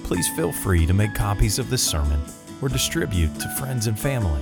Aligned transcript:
Please 0.04 0.28
feel 0.36 0.52
free 0.52 0.86
to 0.86 0.94
make 0.94 1.16
copies 1.16 1.60
of 1.60 1.70
this 1.70 1.82
sermon 1.82 2.20
or 2.62 2.68
distribute 2.68 3.34
to 3.40 3.48
friends 3.56 3.88
and 3.88 3.98
family. 3.98 4.42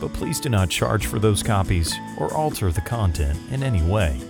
But 0.00 0.12
please 0.12 0.40
do 0.40 0.48
not 0.48 0.68
charge 0.68 1.06
for 1.06 1.20
those 1.20 1.44
copies 1.44 1.94
or 2.18 2.34
alter 2.34 2.72
the 2.72 2.80
content 2.80 3.38
in 3.52 3.62
any 3.62 3.82
way. 3.82 4.20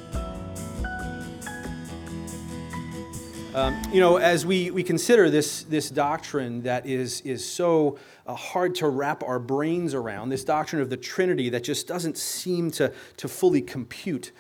Um, 3.60 3.82
you 3.92 4.00
know, 4.00 4.16
as 4.16 4.46
we, 4.46 4.70
we 4.70 4.82
consider 4.82 5.28
this, 5.28 5.64
this 5.64 5.90
doctrine 5.90 6.62
that 6.62 6.86
is, 6.86 7.20
is 7.26 7.46
so 7.46 7.98
uh, 8.26 8.34
hard 8.34 8.74
to 8.76 8.88
wrap 8.88 9.22
our 9.22 9.38
brains 9.38 9.92
around, 9.92 10.30
this 10.30 10.44
doctrine 10.44 10.80
of 10.80 10.88
the 10.88 10.96
Trinity 10.96 11.50
that 11.50 11.62
just 11.62 11.86
doesn't 11.86 12.16
seem 12.16 12.70
to, 12.70 12.90
to 13.18 13.28
fully 13.28 13.60
compute, 13.60 14.32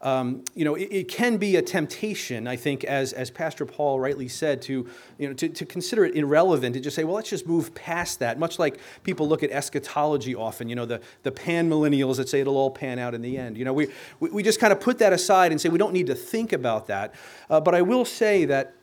um, 0.00 0.44
you 0.54 0.64
know, 0.64 0.76
it, 0.76 0.88
it, 0.92 1.08
can 1.08 1.38
be 1.38 1.56
a 1.56 1.62
temptation, 1.62 2.46
I 2.46 2.54
think, 2.54 2.84
as, 2.84 3.12
as 3.12 3.30
Pastor 3.30 3.66
Paul 3.66 3.98
rightly 3.98 4.28
said, 4.28 4.62
to, 4.62 4.88
you 5.18 5.28
know, 5.28 5.34
to, 5.34 5.48
to 5.48 5.66
consider 5.66 6.04
it 6.04 6.14
irrelevant 6.14 6.76
and 6.76 6.84
just 6.84 6.94
say, 6.94 7.02
well, 7.02 7.16
let's 7.16 7.30
just 7.30 7.48
move 7.48 7.74
past 7.74 8.20
that. 8.20 8.38
Much 8.38 8.60
like 8.60 8.78
people 9.02 9.28
look 9.28 9.42
at 9.42 9.50
eschatology 9.50 10.36
often, 10.36 10.68
you 10.68 10.76
know, 10.76 10.86
the, 10.86 11.00
the 11.24 11.32
pan 11.32 11.68
millennials 11.68 12.16
that 12.16 12.28
say 12.28 12.40
it'll 12.40 12.56
all 12.56 12.70
pan 12.70 13.00
out 13.00 13.12
in 13.12 13.22
the 13.22 13.36
end. 13.36 13.58
You 13.58 13.64
know, 13.64 13.72
we, 13.72 13.88
we, 14.20 14.30
we 14.30 14.42
just 14.44 14.60
kind 14.60 14.72
of 14.72 14.78
put 14.78 14.98
that 14.98 15.12
aside 15.12 15.50
and 15.50 15.60
say 15.60 15.68
we 15.68 15.78
don't 15.78 15.92
need 15.92 16.06
to 16.06 16.14
think 16.14 16.52
about 16.52 16.86
that. 16.86 17.12
Uh, 17.50 17.60
but 17.60 17.74
I 17.74 17.82
will 17.82 18.04
say 18.04 18.44
that 18.44 18.74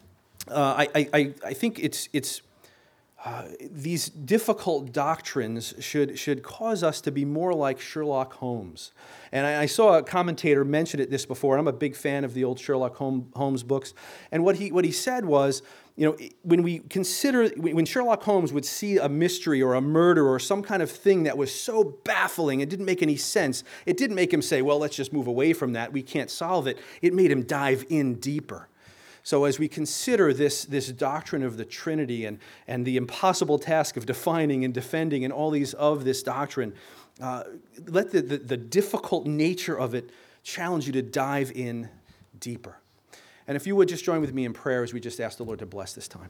uh, 0.50 0.86
I, 0.94 1.10
I, 1.14 1.34
I 1.46 1.54
think 1.54 1.80
it's, 1.80 2.10
it's 2.12 2.42
uh, 3.26 3.46
these 3.72 4.08
difficult 4.08 4.92
doctrines 4.92 5.74
should, 5.80 6.20
should 6.20 6.44
cause 6.44 6.84
us 6.84 7.02
to 7.02 7.12
be 7.12 7.26
more 7.26 7.56
like 7.56 7.80
Sherlock 7.80 8.34
Holmes. 8.34 8.92
And 9.32 9.48
I, 9.48 9.64
I, 9.64 9.66
saw 9.66 9.98
a 9.98 10.04
commentator 10.04 10.64
mention 10.64 11.00
it 11.00 11.10
this 11.10 11.26
before. 11.26 11.58
I'm 11.58 11.68
a 11.68 11.74
big 11.74 11.96
fan 11.96 12.24
of 12.24 12.36
the 12.36 12.44
old 12.44 12.60
Sherlock 12.60 12.98
Holmes 12.98 13.64
books. 13.64 13.96
And 14.32 14.44
what 14.44 14.58
he, 14.58 14.72
what 14.72 14.86
he 14.86 14.92
said 14.92 15.26
was, 15.26 15.64
you 15.96 16.06
know, 16.06 16.16
when 16.44 16.62
we 16.62 16.80
consider, 16.80 17.48
when 17.58 17.86
Sherlock 17.86 18.22
Holmes 18.22 18.54
would 18.54 18.64
see 18.64 19.00
a 19.00 19.10
mystery 19.10 19.60
or 19.60 19.74
a 19.74 19.82
murder 19.82 20.28
or 20.28 20.38
some 20.38 20.62
kind 20.62 20.84
of 20.84 20.92
thing 20.92 21.24
that 21.24 21.36
was 21.36 21.54
so 21.54 21.84
baffling, 22.04 22.60
it 22.60 22.70
didn't 22.70 22.86
make 22.86 23.02
any 23.02 23.18
sense, 23.18 23.64
it 23.88 23.98
didn't 23.98 24.16
make 24.16 24.32
him 24.32 24.44
say, 24.44 24.62
well, 24.62 24.78
let's 24.78 24.96
just 24.96 25.12
move 25.12 25.26
away 25.26 25.52
from 25.52 25.74
that, 25.74 25.92
we 25.92 26.04
can't 26.04 26.30
solve 26.30 26.68
it. 26.68 26.78
It 27.02 27.12
made 27.12 27.32
him 27.32 27.42
dive 27.42 27.86
in 27.90 28.16
deeper. 28.16 28.70
So, 29.26 29.46
as 29.46 29.58
we 29.58 29.68
consider 29.68 30.36
this, 30.36 30.66
this 30.66 30.88
doctrine 30.90 31.42
of 31.42 31.58
the 31.58 31.66
Trinity 31.66 32.26
and, 32.26 32.38
and 32.68 32.86
the 32.86 32.96
impossible 32.96 33.58
task 33.58 33.98
of 33.98 34.06
defining 34.06 34.64
and 34.64 34.72
defending 34.72 35.24
and 35.24 35.34
all 35.34 35.50
these 35.50 35.74
of 35.74 36.04
this 36.04 36.22
doctrine, 36.22 36.76
uh, 37.20 37.46
let 37.88 38.12
the, 38.12 38.22
the, 38.22 38.38
the 38.38 38.56
difficult 38.56 39.26
nature 39.26 39.76
of 39.76 39.96
it 39.96 40.12
challenge 40.44 40.86
you 40.86 40.94
to 40.94 41.02
dive 41.02 41.52
in 41.56 41.90
deeper. 42.40 42.78
And 43.48 43.56
if 43.56 43.66
you 43.66 43.76
would 43.76 43.90
just 43.90 44.06
join 44.06 44.22
with 44.22 44.32
me 44.32 44.46
in 44.46 44.54
prayer 44.54 44.84
as 44.84 44.94
we 44.94 45.00
just 45.00 45.20
ask 45.20 45.40
the 45.40 45.44
Lord 45.44 45.58
to 45.58 45.66
bless 45.66 45.94
this 45.94 46.08
time. 46.08 46.30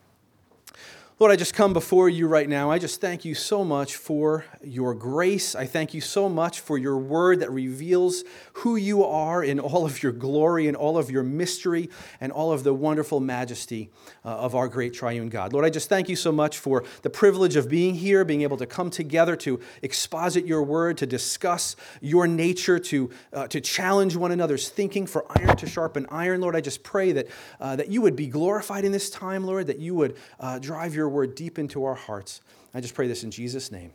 Lord, 1.17 1.31
I 1.31 1.37
just 1.37 1.53
come 1.53 1.71
before 1.71 2.09
you 2.09 2.27
right 2.27 2.49
now. 2.49 2.69
I 2.69 2.77
just 2.77 2.99
thank 2.99 3.23
you 3.23 3.35
so 3.35 3.63
much 3.63 3.95
for 3.95 4.43
your 4.61 4.93
grace. 4.93 5.55
I 5.55 5.65
thank 5.65 5.93
you 5.93 6.01
so 6.01 6.27
much 6.27 6.59
for 6.59 6.77
your 6.77 6.97
word 6.97 7.39
that 7.39 7.49
reveals 7.51 8.25
who 8.51 8.75
you 8.75 9.01
are 9.05 9.41
in 9.41 9.61
all 9.61 9.85
of 9.85 10.03
your 10.03 10.11
glory 10.11 10.67
and 10.67 10.75
all 10.75 10.97
of 10.97 11.09
your 11.09 11.23
mystery 11.23 11.89
and 12.19 12.33
all 12.33 12.51
of 12.51 12.65
the 12.65 12.73
wonderful 12.73 13.21
majesty 13.21 13.89
uh, 14.25 14.27
of 14.27 14.55
our 14.55 14.67
great 14.67 14.93
triune 14.93 15.29
God. 15.29 15.53
Lord, 15.53 15.63
I 15.63 15.69
just 15.69 15.87
thank 15.87 16.09
you 16.09 16.17
so 16.17 16.33
much 16.33 16.57
for 16.57 16.83
the 17.01 17.09
privilege 17.09 17.55
of 17.55 17.69
being 17.69 17.95
here, 17.95 18.25
being 18.25 18.41
able 18.41 18.57
to 18.57 18.65
come 18.65 18.89
together 18.89 19.37
to 19.37 19.61
exposit 19.83 20.45
your 20.45 20.63
word, 20.63 20.97
to 20.97 21.05
discuss 21.05 21.77
your 22.01 22.27
nature, 22.27 22.77
to, 22.77 23.09
uh, 23.31 23.47
to 23.47 23.61
challenge 23.61 24.17
one 24.17 24.33
another's 24.33 24.67
thinking, 24.67 25.07
for 25.07 25.25
iron 25.29 25.55
to 25.55 25.65
sharpen 25.65 26.07
iron. 26.09 26.41
Lord, 26.41 26.57
I 26.57 26.59
just 26.59 26.83
pray 26.83 27.13
that, 27.13 27.27
uh, 27.61 27.77
that 27.77 27.87
you 27.87 28.01
would 28.01 28.17
be 28.17 28.27
glorified 28.27 28.83
in 28.83 28.91
this 28.91 29.09
time, 29.09 29.45
Lord, 29.45 29.67
that 29.67 29.79
you 29.79 29.95
would 29.95 30.17
uh, 30.41 30.59
drive 30.59 30.93
your 30.93 31.04
your 31.05 31.11
word 31.11 31.35
deep 31.35 31.59
into 31.59 31.83
our 31.85 31.93
hearts. 31.93 32.41
I 32.73 32.81
just 32.81 32.95
pray 32.95 33.07
this 33.07 33.23
in 33.23 33.29
Jesus' 33.29 33.71
name. 33.71 33.91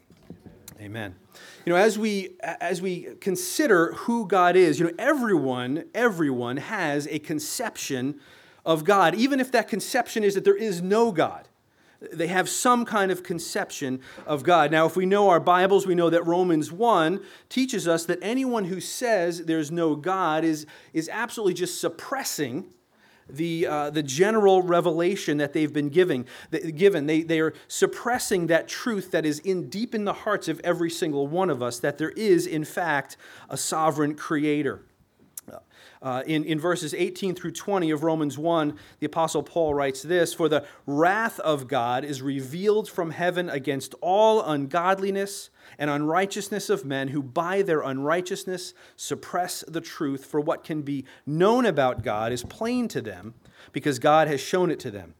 Amen. 0.80 1.16
You 1.66 1.72
know, 1.72 1.78
as 1.78 1.98
we 1.98 2.36
as 2.40 2.80
we 2.80 3.08
consider 3.20 3.92
who 3.92 4.26
God 4.26 4.54
is, 4.54 4.78
you 4.78 4.86
know, 4.86 4.92
everyone 4.96 5.84
everyone 5.92 6.56
has 6.56 7.08
a 7.08 7.18
conception 7.18 8.20
of 8.64 8.84
God, 8.84 9.16
even 9.16 9.40
if 9.40 9.50
that 9.50 9.66
conception 9.66 10.22
is 10.22 10.34
that 10.36 10.44
there 10.44 10.56
is 10.56 10.80
no 10.80 11.10
God. 11.10 11.48
They 12.12 12.28
have 12.28 12.48
some 12.48 12.86
kind 12.86 13.10
of 13.10 13.24
conception 13.24 14.00
of 14.24 14.42
God. 14.44 14.70
Now, 14.70 14.86
if 14.86 14.96
we 14.96 15.04
know 15.04 15.28
our 15.28 15.40
Bibles, 15.40 15.86
we 15.86 15.94
know 15.94 16.08
that 16.08 16.24
Romans 16.26 16.72
1 16.72 17.20
teaches 17.50 17.86
us 17.86 18.06
that 18.06 18.18
anyone 18.22 18.66
who 18.66 18.80
says 18.80 19.44
there's 19.44 19.70
no 19.70 19.96
God 19.96 20.44
is, 20.44 20.64
is 20.94 21.10
absolutely 21.10 21.52
just 21.52 21.78
suppressing 21.78 22.72
the, 23.36 23.66
uh, 23.66 23.90
the 23.90 24.02
general 24.02 24.62
revelation 24.62 25.38
that 25.38 25.52
they've 25.52 25.72
been 25.72 25.88
giving, 25.88 26.26
given. 26.74 27.06
They, 27.06 27.22
they 27.22 27.40
are 27.40 27.54
suppressing 27.68 28.48
that 28.48 28.68
truth 28.68 29.10
that 29.12 29.24
is 29.24 29.38
in 29.40 29.68
deep 29.68 29.94
in 29.94 30.04
the 30.04 30.12
hearts 30.12 30.48
of 30.48 30.60
every 30.64 30.90
single 30.90 31.26
one 31.26 31.50
of 31.50 31.62
us, 31.62 31.78
that 31.80 31.98
there 31.98 32.10
is, 32.10 32.46
in 32.46 32.64
fact, 32.64 33.16
a 33.48 33.56
sovereign 33.56 34.14
creator. 34.14 34.82
Uh, 36.02 36.22
in, 36.26 36.44
in 36.44 36.58
verses 36.58 36.94
18 36.94 37.34
through 37.34 37.50
20 37.50 37.90
of 37.90 38.02
Romans 38.02 38.38
1, 38.38 38.74
the 39.00 39.06
Apostle 39.06 39.42
Paul 39.42 39.74
writes 39.74 40.00
this 40.00 40.32
For 40.32 40.48
the 40.48 40.64
wrath 40.86 41.38
of 41.40 41.68
God 41.68 42.04
is 42.04 42.22
revealed 42.22 42.88
from 42.88 43.10
heaven 43.10 43.50
against 43.50 43.94
all 44.00 44.42
ungodliness 44.42 45.50
and 45.78 45.90
unrighteousness 45.90 46.70
of 46.70 46.86
men 46.86 47.08
who 47.08 47.22
by 47.22 47.60
their 47.60 47.82
unrighteousness 47.82 48.72
suppress 48.96 49.62
the 49.68 49.82
truth, 49.82 50.24
for 50.24 50.40
what 50.40 50.64
can 50.64 50.80
be 50.80 51.04
known 51.26 51.66
about 51.66 52.02
God 52.02 52.32
is 52.32 52.44
plain 52.44 52.88
to 52.88 53.02
them, 53.02 53.34
because 53.72 53.98
God 53.98 54.26
has 54.26 54.40
shown 54.40 54.70
it 54.70 54.80
to 54.80 54.90
them. 54.90 55.14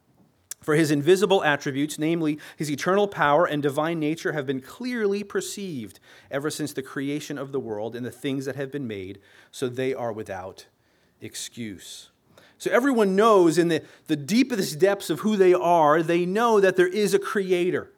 For 0.60 0.74
his 0.74 0.90
invisible 0.90 1.42
attributes, 1.42 1.98
namely 1.98 2.38
his 2.56 2.70
eternal 2.70 3.08
power 3.08 3.46
and 3.46 3.62
divine 3.62 3.98
nature, 3.98 4.32
have 4.32 4.46
been 4.46 4.60
clearly 4.60 5.24
perceived 5.24 6.00
ever 6.30 6.50
since 6.50 6.72
the 6.72 6.82
creation 6.82 7.38
of 7.38 7.50
the 7.50 7.60
world 7.60 7.96
and 7.96 8.04
the 8.04 8.10
things 8.10 8.44
that 8.44 8.56
have 8.56 8.70
been 8.70 8.86
made, 8.86 9.20
so 9.50 9.68
they 9.68 9.94
are 9.94 10.12
without 10.12 10.66
excuse. 11.20 12.10
So 12.58 12.70
everyone 12.70 13.16
knows 13.16 13.56
in 13.56 13.68
the, 13.68 13.82
the 14.06 14.16
deepest 14.16 14.78
depths 14.78 15.08
of 15.08 15.20
who 15.20 15.36
they 15.36 15.54
are, 15.54 16.02
they 16.02 16.26
know 16.26 16.60
that 16.60 16.76
there 16.76 16.88
is 16.88 17.14
a 17.14 17.18
creator. 17.18 17.90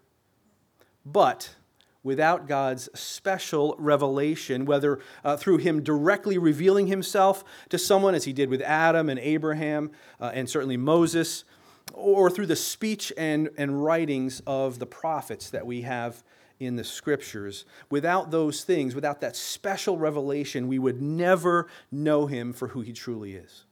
But 1.05 1.57
without 2.05 2.47
God's 2.47 2.89
special 2.95 3.75
revelation, 3.77 4.65
whether 4.65 5.01
uh, 5.25 5.37
through 5.37 5.59
Him 5.59 5.83
directly 5.83 6.39
revealing 6.39 6.87
Himself 6.87 7.45
to 7.71 7.79
someone, 7.79 8.15
as 8.15 8.23
He 8.23 8.33
did 8.33 8.51
with 8.51 8.63
Adam 8.63 9.09
and 9.09 9.19
Abraham 9.19 9.91
uh, 10.21 10.31
and 10.33 10.49
certainly 10.49 10.77
Moses, 10.77 11.43
or 11.93 12.31
through 12.31 12.47
the 12.47 12.57
speech 12.57 13.13
and, 13.17 13.51
and 13.57 13.85
writings 13.85 14.43
of 14.47 14.79
the 14.79 14.87
prophets 14.87 15.51
that 15.51 15.67
we 15.67 15.83
have 15.83 16.23
in 16.59 16.77
the 16.77 16.85
scriptures. 16.85 17.65
Without 17.91 18.31
those 18.31 18.65
things, 18.65 18.95
without 18.95 19.21
that 19.21 19.37
special 19.37 19.99
revelation, 19.99 20.69
we 20.69 20.79
would 20.79 21.03
never 21.03 21.69
know 21.91 22.27
him 22.27 22.53
for 22.53 22.69
who 22.69 22.81
he 22.81 22.93
truly 22.93 23.35
is. 23.35 23.65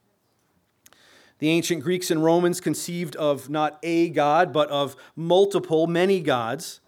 The 1.38 1.48
ancient 1.48 1.82
Greeks 1.82 2.10
and 2.10 2.22
Romans 2.22 2.60
conceived 2.60 3.16
of 3.16 3.48
not 3.48 3.78
a 3.82 4.10
God, 4.10 4.52
but 4.52 4.68
of 4.68 4.94
multiple, 5.16 5.86
many 5.86 6.20
gods. 6.20 6.80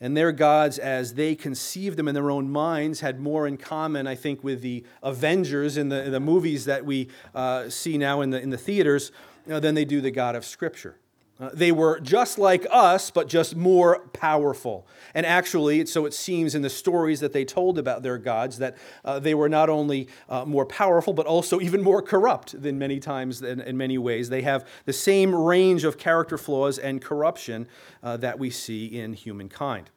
And 0.00 0.16
their 0.16 0.32
gods, 0.32 0.78
as 0.78 1.14
they 1.14 1.34
conceived 1.34 1.98
them 1.98 2.08
in 2.08 2.14
their 2.14 2.30
own 2.30 2.50
minds, 2.50 3.00
had 3.00 3.20
more 3.20 3.46
in 3.46 3.56
common, 3.56 4.06
I 4.06 4.14
think, 4.14 4.42
with 4.42 4.62
the 4.62 4.84
Avengers 5.02 5.76
in 5.76 5.88
the, 5.90 6.04
in 6.04 6.12
the 6.12 6.20
movies 6.20 6.64
that 6.64 6.84
we 6.84 7.08
uh, 7.34 7.68
see 7.68 7.98
now 7.98 8.22
in 8.22 8.30
the, 8.30 8.40
in 8.40 8.50
the 8.50 8.58
theaters 8.58 9.12
than 9.46 9.74
they 9.74 9.84
do 9.84 10.00
the 10.00 10.10
God 10.10 10.36
of 10.36 10.44
Scripture. 10.44 10.96
Uh, 11.40 11.50
they 11.52 11.72
were 11.72 11.98
just 11.98 12.38
like 12.38 12.64
us, 12.70 13.10
but 13.10 13.26
just 13.26 13.56
more 13.56 14.06
powerful. 14.12 14.86
And 15.14 15.26
actually, 15.26 15.84
so 15.86 16.06
it 16.06 16.14
seems 16.14 16.54
in 16.54 16.62
the 16.62 16.70
stories 16.70 17.18
that 17.20 17.32
they 17.32 17.44
told 17.44 17.76
about 17.76 18.04
their 18.04 18.18
gods, 18.18 18.58
that 18.58 18.76
uh, 19.04 19.18
they 19.18 19.34
were 19.34 19.48
not 19.48 19.68
only 19.68 20.06
uh, 20.28 20.44
more 20.44 20.64
powerful, 20.64 21.12
but 21.12 21.26
also 21.26 21.60
even 21.60 21.82
more 21.82 22.00
corrupt 22.02 22.62
than 22.62 22.78
many 22.78 23.00
times 23.00 23.42
in, 23.42 23.60
in, 23.60 23.76
many 23.76 23.98
ways. 23.98 24.28
They 24.28 24.42
have 24.42 24.64
the 24.84 24.92
same 24.92 25.34
range 25.34 25.82
of 25.82 25.98
character 25.98 26.38
flaws 26.38 26.78
and 26.78 27.02
corruption 27.02 27.66
uh, 28.00 28.16
that 28.18 28.38
we 28.38 28.48
see 28.50 28.86
in 28.86 29.14
humankind. 29.14 29.90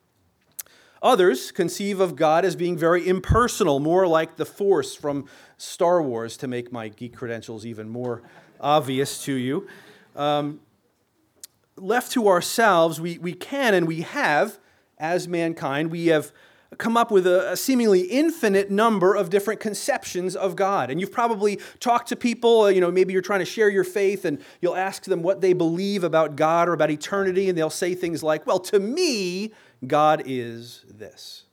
Others 1.04 1.52
conceive 1.52 2.00
of 2.00 2.16
God 2.16 2.46
as 2.46 2.56
being 2.56 2.76
very 2.76 3.08
impersonal, 3.08 3.80
more 3.80 4.08
like 4.08 4.38
the 4.38 4.46
Force 4.46 4.96
from 4.96 5.26
Star 5.58 6.02
Wars, 6.02 6.36
to 6.38 6.48
make 6.48 6.72
my 6.72 6.88
geek 6.88 7.16
credentials 7.16 7.64
even 7.64 7.88
more 7.88 8.24
obvious 8.60 9.24
to 9.26 9.34
you. 9.34 9.68
Um, 10.16 10.60
left 11.76 12.12
to 12.14 12.28
ourselves, 12.28 13.00
we, 13.00 13.18
we 13.18 13.34
can 13.34 13.74
and 13.74 13.88
we 13.88 14.02
have, 14.02 14.60
as 14.98 15.28
mankind, 15.28 15.92
we 15.92 16.08
have 16.08 16.32
come 16.78 16.98
up 16.98 17.12
with 17.12 17.26
a, 17.26 17.54
a, 17.54 17.58
seemingly 17.58 18.02
infinite 18.02 18.70
number 18.70 19.16
of 19.16 19.30
different 19.30 19.60
conceptions 19.60 20.36
of 20.36 20.56
God. 20.56 20.92
And 20.92 21.00
you've 21.00 21.12
probably 21.12 21.60
talked 21.80 22.10
to 22.10 22.16
people, 22.16 22.64
uh, 22.64 22.68
you 22.68 22.82
know, 22.82 22.92
maybe 22.92 23.14
you're 23.14 23.22
trying 23.22 23.40
to 23.40 23.46
share 23.46 23.70
your 23.70 23.86
faith 23.86 24.26
and 24.26 24.42
you'll 24.60 24.76
ask 24.76 25.06
them 25.06 25.22
what 25.22 25.40
they 25.40 25.54
believe 25.54 26.04
about 26.04 26.36
God 26.36 26.68
or 26.68 26.74
about 26.74 26.92
eternity, 26.92 27.48
and 27.48 27.58
they'll 27.58 27.70
say 27.70 27.96
things 27.96 28.22
like, 28.22 28.46
Well, 28.46 28.60
to 28.60 28.80
me, 28.80 29.54
God 29.86 30.24
is 30.26 30.84
this. 30.90 31.44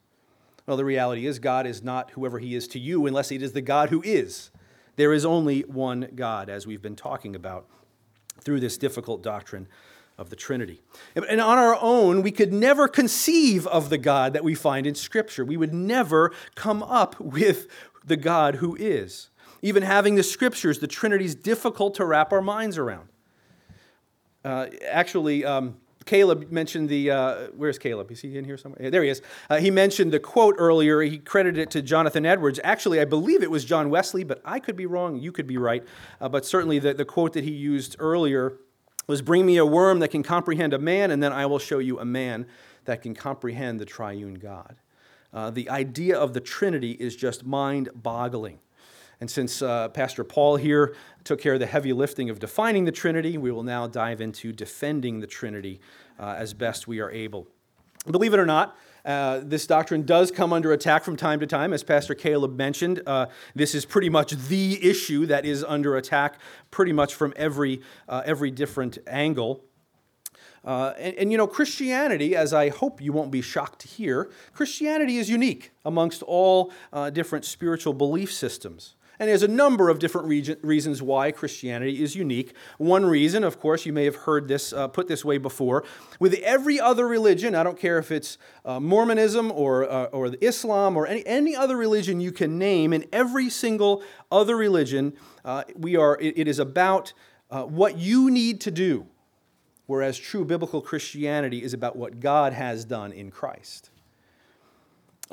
Well, 0.67 0.77
the 0.77 0.85
reality 0.85 1.27
is, 1.27 1.39
God 1.39 1.67
is 1.67 1.83
not 1.83 2.11
whoever 2.13 2.39
He 2.39 2.55
is 2.55 2.67
to 2.69 2.79
you 2.79 3.07
unless 3.07 3.31
it 3.31 3.43
is 3.43 3.53
the 3.53 3.61
God 3.61 3.91
who 3.91 4.03
is. 4.03 4.51
There 4.97 5.13
is 5.13 5.25
only 5.25 5.63
one 5.63 6.09
God, 6.15 6.49
as 6.49 6.67
we've 6.67 6.83
been 6.83 6.97
talking 6.97 7.35
about 7.35 7.67
through 8.41 8.61
this 8.61 8.79
difficult 8.79 9.23
doctrine 9.23 9.69
of 10.17 10.31
the 10.31 10.37
Trinity. 10.37 10.81
And 11.17 11.41
on 11.41 11.59
our 11.59 11.77
own, 11.81 12.23
we 12.23 12.31
could 12.31 12.53
never 12.53 12.87
conceive 12.87 13.67
of 13.67 13.91
the 13.91 13.99
God 13.99 14.33
that 14.33 14.45
we 14.45 14.55
find 14.55 14.87
in 14.87 14.95
Scripture. 14.95 15.45
We 15.45 15.57
would 15.57 15.75
never 15.75 16.33
come 16.55 16.83
up 16.83 17.19
with 17.21 17.67
the 18.05 18.17
God 18.17 18.57
who 18.57 18.77
is. 18.77 19.31
Even 19.63 19.83
having 19.83 20.15
the 20.15 20.23
Scriptures, 20.23 20.79
the 20.79 20.87
Trinity 20.87 21.25
is 21.25 21.35
difficult 21.35 21.95
to 21.95 22.05
wrap 22.05 22.33
our 22.33 22.43
minds 22.43 22.79
around. 22.79 23.09
Uh, 24.45 24.67
actually, 24.89 25.45
um, 25.45 25.79
Caleb 26.05 26.51
mentioned 26.51 26.89
the, 26.89 27.11
uh, 27.11 27.47
where's 27.57 27.79
Caleb? 27.79 28.11
Is 28.11 28.21
he 28.21 28.37
in 28.37 28.45
here 28.45 28.57
somewhere? 28.57 28.83
Yeah, 28.83 28.91
there 28.91 29.03
he 29.03 29.09
is. 29.09 29.23
Uh, 29.49 29.57
he 29.57 29.71
mentioned 29.71 30.13
the 30.13 30.21
quote 30.21 30.55
earlier. 30.59 31.01
He 31.01 31.19
credited 31.19 31.59
it 31.59 31.71
to 31.71 31.83
Jonathan 31.83 32.27
Edwards. 32.27 32.61
Actually, 32.63 33.01
I 33.01 33.05
believe 33.05 33.43
it 33.43 33.51
was 33.51 33.65
John 33.65 33.91
Wesley, 33.91 34.25
but 34.25 34.41
I 34.45 34.61
could 34.61 34.77
be 34.77 34.87
wrong. 34.87 35.17
You 35.17 35.33
could 35.33 35.47
be 35.47 35.57
right. 35.57 35.85
Uh, 36.21 36.29
but 36.29 36.45
certainly 36.45 36.79
the, 36.79 36.95
the 36.95 37.05
quote 37.05 37.33
that 37.33 37.45
he 37.45 37.53
used 37.53 37.97
earlier 37.99 38.59
was 39.07 39.23
bring 39.23 39.47
me 39.47 39.57
a 39.57 39.67
worm 39.67 39.99
that 40.01 40.09
can 40.09 40.23
comprehend 40.23 40.73
a 40.73 40.79
man, 40.79 41.11
and 41.11 41.23
then 41.23 41.33
I 41.33 41.47
will 41.47 41.59
show 41.59 41.79
you 41.79 41.99
a 41.99 42.05
man 42.05 42.47
that 42.85 43.03
can 43.03 43.15
comprehend 43.15 43.81
the 43.81 43.85
triune 43.85 44.35
God. 44.35 44.77
Uh, 45.33 45.51
the 45.51 45.69
idea 45.69 46.19
of 46.19 46.33
the 46.33 46.41
Trinity 46.41 46.93
is 46.93 47.17
just 47.17 47.45
mind 47.45 47.89
boggling. 47.95 48.61
And 49.25 49.31
since 49.31 49.63
uh, 49.63 49.89
Pastor 49.89 50.23
Paul 50.23 50.57
here 50.57 50.95
took 51.25 51.41
care 51.41 51.55
of 51.55 51.59
the 51.59 51.65
heavy 51.65 51.95
lifting 51.95 52.29
of 52.29 52.39
defining 52.39 52.85
the 52.85 52.93
Trinity, 52.93 53.39
we 53.39 53.51
will 53.51 53.63
now 53.63 53.87
dive 53.87 54.21
into 54.21 54.53
defending 54.53 55.21
the 55.21 55.27
Trinity 55.27 55.81
uh, 56.21 56.35
as 56.37 56.53
best 56.53 56.87
we 56.87 57.01
are 57.01 57.11
able. 57.11 57.49
Believe 58.07 58.35
it 58.35 58.39
or 58.39 58.45
not, 58.45 58.77
uh, 59.07 59.41
this 59.43 59.67
doctrine 59.67 60.03
does 60.03 60.31
come 60.31 60.53
under 60.53 60.73
attack 60.73 61.05
from 61.05 61.17
time 61.17 61.41
to 61.41 61.47
time. 61.47 61.73
As 61.73 61.83
Pastor 61.83 62.15
Caleb 62.15 62.55
mentioned, 62.59 63.01
uh, 63.07 63.29
this 63.55 63.75
is 63.75 63.87
pretty 63.87 64.11
much 64.11 64.33
the 64.33 64.79
issue 64.87 65.25
that 65.25 65.47
is 65.47 65.65
under 65.65 65.97
attack 65.97 66.39
pretty 66.71 66.93
much 66.93 67.15
from 67.15 67.33
every, 67.35 67.81
uh, 68.07 68.21
every 68.27 68.51
different 68.51 68.99
angle. 69.07 69.65
Uh, 70.67 70.93
and, 70.99 71.17
and, 71.17 71.33
you 71.33 71.39
know, 71.39 71.47
Christianity, 71.47 72.37
as 72.37 72.53
I 72.53 72.69
hope 72.69 73.01
you 73.01 73.15
won't 73.15 73.31
be 73.31 73.41
shocked 73.41 73.81
to 73.81 73.89
hear, 73.89 74.31
Christianity 74.53 75.17
is 75.17 75.31
unique 75.31 75.73
amongst 75.83 76.23
all 76.23 76.73
uh, 76.93 77.09
different 77.09 77.47
spiritual 77.47 77.95
belief 77.95 78.31
systems. 78.31 78.97
And 79.19 79.29
there's 79.29 79.43
a 79.45 79.49
number 79.49 79.91
of 79.91 79.99
different 79.99 80.27
reasons 80.63 81.01
why 81.01 81.31
Christianity 81.31 82.03
is 82.03 82.17
unique. 82.17 82.53
One 82.79 83.07
reason, 83.07 83.45
of 83.45 83.61
course, 83.61 83.87
you 83.87 83.93
may 83.93 84.05
have 84.05 84.17
heard 84.17 84.49
this 84.49 84.73
uh, 84.73 84.89
put 84.89 85.07
this 85.07 85.25
way 85.25 85.39
before. 85.39 85.85
With 86.19 86.35
every 86.43 86.81
other 86.81 87.07
religion, 87.07 87.55
I 87.55 87.63
don't 87.63 87.79
care 87.79 87.99
if 87.99 88.11
it's 88.11 88.39
uh, 88.65 88.81
Mormonism 88.81 89.53
or, 89.53 89.89
uh, 89.91 90.05
or 90.07 90.35
Islam 90.41 90.97
or 90.97 91.07
any, 91.07 91.25
any 91.27 91.55
other 91.55 91.77
religion 91.77 92.21
you 92.21 92.33
can 92.33 92.59
name, 92.59 92.93
in 92.93 93.05
every 93.13 93.51
single 93.51 94.03
other 94.33 94.57
religion, 94.57 95.13
uh, 95.45 95.63
we 95.77 95.97
are, 95.97 96.19
it, 96.21 96.39
it 96.39 96.49
is 96.49 96.59
about 96.59 97.13
uh, 97.51 97.63
what 97.63 97.99
you 97.99 98.31
need 98.31 98.61
to 98.63 98.71
do, 98.73 99.07
whereas 99.87 100.19
true 100.19 100.45
biblical 100.45 100.81
Christianity 100.81 101.63
is 101.63 101.73
about 101.73 101.95
what 101.95 102.19
God 102.19 102.53
has 102.53 102.85
done 102.85 103.13
in 103.13 103.31
Christ. 103.31 103.91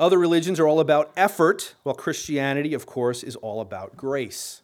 Other 0.02 0.18
religions 0.18 0.60
are 0.60 0.68
all 0.68 0.80
about 0.80 1.12
effort, 1.16 1.76
while 1.84 1.94
Christianity, 1.94 2.74
of 2.74 2.88
course, 2.88 3.22
is 3.22 3.36
all 3.36 3.62
about 3.62 3.96
grace. 3.96 4.64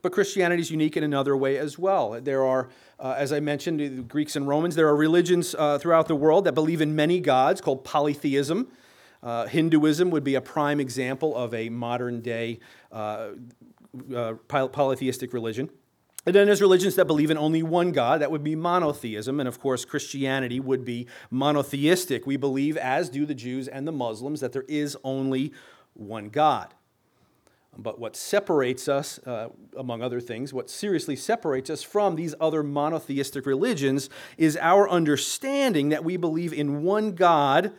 But 0.00 0.12
Christianity 0.12 0.62
is 0.62 0.70
unique 0.70 0.96
in 0.96 1.04
another 1.04 1.36
way 1.36 1.58
as 1.58 1.78
well. 1.78 2.18
There 2.18 2.42
are, 2.42 2.70
uh, 2.98 3.16
as 3.18 3.34
I 3.34 3.40
mentioned, 3.40 3.80
the 3.80 3.88
Greeks 3.88 4.34
and 4.34 4.48
Romans, 4.48 4.76
there 4.76 4.88
are 4.88 4.96
religions 4.96 5.54
uh, 5.58 5.78
throughout 5.78 6.08
the 6.08 6.16
world 6.16 6.44
that 6.44 6.52
believe 6.52 6.80
in 6.80 6.96
many 6.96 7.20
gods 7.20 7.60
called 7.60 7.84
polytheism. 7.84 8.68
Uh, 9.22 9.44
Hinduism 9.44 10.08
would 10.08 10.24
be 10.24 10.36
a 10.36 10.40
prime 10.40 10.80
example 10.80 11.36
of 11.36 11.52
a 11.52 11.68
modern 11.68 12.22
day 12.22 12.60
uh, 12.90 13.32
uh, 14.14 14.32
polytheistic 14.46 15.34
religion. 15.34 15.68
And 16.26 16.34
then 16.34 16.46
there's 16.46 16.60
religions 16.60 16.96
that 16.96 17.06
believe 17.06 17.30
in 17.30 17.38
only 17.38 17.62
one 17.62 17.92
God. 17.92 18.20
That 18.20 18.32
would 18.32 18.42
be 18.42 18.56
monotheism. 18.56 19.38
And 19.38 19.48
of 19.48 19.60
course, 19.60 19.84
Christianity 19.84 20.58
would 20.58 20.84
be 20.84 21.06
monotheistic. 21.30 22.26
We 22.26 22.36
believe, 22.36 22.76
as 22.76 23.08
do 23.08 23.24
the 23.24 23.34
Jews 23.34 23.68
and 23.68 23.86
the 23.86 23.92
Muslims, 23.92 24.40
that 24.40 24.52
there 24.52 24.64
is 24.66 24.96
only 25.04 25.52
one 25.94 26.28
God. 26.28 26.74
But 27.78 28.00
what 28.00 28.16
separates 28.16 28.88
us, 28.88 29.18
uh, 29.20 29.50
among 29.76 30.02
other 30.02 30.20
things, 30.20 30.52
what 30.52 30.70
seriously 30.70 31.14
separates 31.14 31.70
us 31.70 31.82
from 31.82 32.16
these 32.16 32.34
other 32.40 32.62
monotheistic 32.62 33.46
religions 33.46 34.08
is 34.36 34.56
our 34.60 34.88
understanding 34.88 35.90
that 35.90 36.02
we 36.02 36.16
believe 36.16 36.52
in 36.52 36.82
one 36.82 37.12
God, 37.12 37.72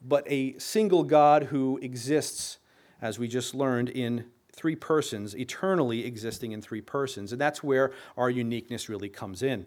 but 0.00 0.24
a 0.30 0.56
single 0.58 1.04
God 1.04 1.44
who 1.44 1.78
exists, 1.82 2.58
as 3.00 3.18
we 3.18 3.26
just 3.26 3.54
learned 3.54 3.88
in 3.88 4.26
three 4.60 4.76
persons, 4.76 5.34
eternally 5.34 6.04
existing 6.04 6.52
in 6.52 6.60
three 6.60 6.82
persons. 6.82 7.32
And 7.32 7.40
that's 7.40 7.62
where 7.62 7.92
our 8.14 8.28
uniqueness 8.28 8.90
really 8.90 9.08
comes 9.08 9.42
in. 9.42 9.64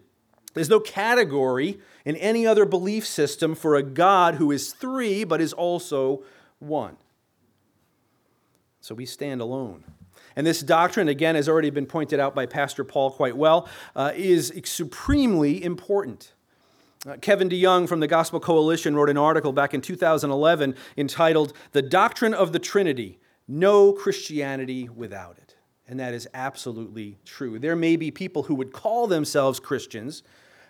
There's 0.54 0.70
no 0.70 0.80
category 0.80 1.80
in 2.06 2.16
any 2.18 2.46
other 2.46 2.64
belief 2.64 3.08
system 3.08 3.56
for 3.56 3.76
a 3.76 3.82
God 3.82 4.36
who 4.36 4.52
is 4.52 4.72
three 4.72 5.24
but 5.24 5.42
is 5.42 5.52
also 5.52 6.22
one. 6.60 6.98
So 8.82 8.94
we 8.94 9.08
stand 9.08 9.42
alone. 9.42 9.84
And 10.36 10.46
this 10.46 10.62
doctrine, 10.62 11.08
again, 11.08 11.34
has 11.34 11.50
already 11.50 11.72
been 11.72 11.88
pointed 11.88 12.20
out 12.20 12.36
by 12.36 12.46
Pastor 12.46 12.84
Paul 12.84 13.10
quite 13.10 13.36
well, 13.36 13.68
uh, 13.96 14.12
is 14.16 14.54
supremely 14.66 15.64
important. 15.64 16.34
Uh, 17.08 17.18
Kevin 17.18 17.50
DeYoung 17.50 17.90
from 17.90 18.00
the 18.00 18.08
Gospel 18.08 18.40
Coalition 18.40 18.96
wrote 18.96 19.10
an 19.10 19.18
article 19.18 19.54
back 19.54 19.74
in 19.74 19.82
2011 19.82 20.76
entitled 20.98 21.54
The 21.72 21.82
Doctrine 21.82 22.36
of 22.36 22.52
the 22.52 22.60
Trinity 22.60 23.18
no 23.60 23.94
Christianity 23.94 24.90
without 24.90 25.38
it. 25.38 25.56
And 25.88 26.00
that 26.00 26.14
is 26.14 26.28
absolutely 26.34 27.18
true. 27.26 27.60
There 27.60 27.76
may 27.76 27.96
be 27.96 28.10
people 28.10 28.44
who 28.44 28.56
would 28.56 28.72
call 28.72 29.08
themselves 29.08 29.60
Christians 29.60 30.24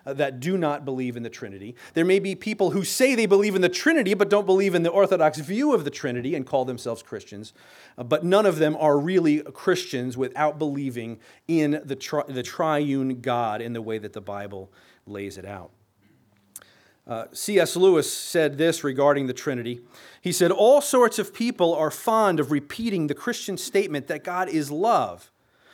uh, 0.05 0.13
that 0.13 0.39
do 0.39 0.57
not 0.57 0.83
believe 0.83 1.15
in 1.15 1.23
the 1.23 1.29
Trinity. 1.29 1.75
There 1.93 2.03
may 2.03 2.19
be 2.19 2.35
people 2.35 2.71
who 2.71 2.83
say 2.83 3.15
they 3.15 3.25
believe 3.25 3.55
in 3.55 3.61
the 3.61 3.69
Trinity 3.69 4.13
but 4.13 4.29
don't 4.29 4.45
believe 4.45 4.75
in 4.75 4.83
the 4.83 4.89
Orthodox 4.89 5.39
view 5.39 5.73
of 5.73 5.85
the 5.85 5.89
Trinity 5.89 6.35
and 6.35 6.45
call 6.45 6.65
themselves 6.65 7.01
Christians. 7.01 7.53
Uh, 7.97 8.03
but 8.03 8.25
none 8.25 8.45
of 8.45 8.57
them 8.57 8.75
are 8.77 8.97
really 8.97 9.41
Christians 9.41 10.17
without 10.17 10.59
believing 10.59 11.19
in 11.47 11.81
the, 11.85 11.95
tri- 11.95 12.25
the 12.27 12.43
triune 12.43 13.21
God 13.21 13.61
in 13.61 13.73
the 13.73 13.81
way 13.81 13.97
that 13.97 14.13
the 14.13 14.21
Bible 14.21 14.71
lays 15.05 15.37
it 15.37 15.45
out. 15.45 15.71
Uh, 17.05 17.25
C.S. 17.33 17.75
Lewis 17.75 18.11
said 18.11 18.57
this 18.57 18.83
regarding 18.83 19.27
the 19.27 19.33
Trinity. 19.33 19.81
He 20.21 20.31
said, 20.31 20.51
All 20.51 20.79
sorts 20.79 21.19
of 21.19 21.33
people 21.33 21.73
are 21.73 21.91
fond 21.91 22.39
of 22.39 22.51
repeating 22.51 23.07
the 23.07 23.13
Christian 23.13 23.57
statement 23.57 24.07
that 24.07 24.23
God 24.23 24.47
is 24.47 24.71
love, 24.71 25.29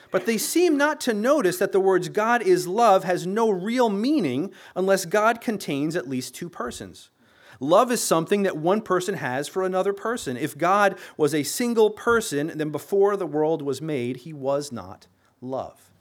but 0.09 0.25
they 0.25 0.39
seem 0.39 0.75
not 0.75 0.99
to 1.01 1.13
notice 1.13 1.59
that 1.59 1.71
the 1.71 1.79
words 1.79 2.09
God 2.09 2.41
is 2.41 2.67
love 2.67 3.03
has 3.03 3.27
no 3.27 3.49
real 3.49 3.89
meaning 3.89 4.51
unless 4.75 5.05
God 5.05 5.39
contains 5.39 5.95
at 5.95 6.09
least 6.09 6.33
two 6.33 6.49
persons. 6.49 7.11
Love 7.59 7.91
is 7.91 8.01
something 8.01 8.43
that 8.43 8.57
one 8.57 8.81
person 8.81 9.15
has 9.15 9.47
for 9.47 9.63
another 9.63 9.93
person. 9.93 10.37
If 10.37 10.57
God 10.57 10.97
was 11.17 11.35
a 11.35 11.43
single 11.43 11.91
person, 11.91 12.53
then 12.55 12.71
before 12.71 13.17
the 13.17 13.27
world 13.27 13.61
was 13.61 13.81
made, 13.81 14.17
he 14.17 14.33
was 14.33 14.71
not 14.71 15.07
love. 15.41 15.91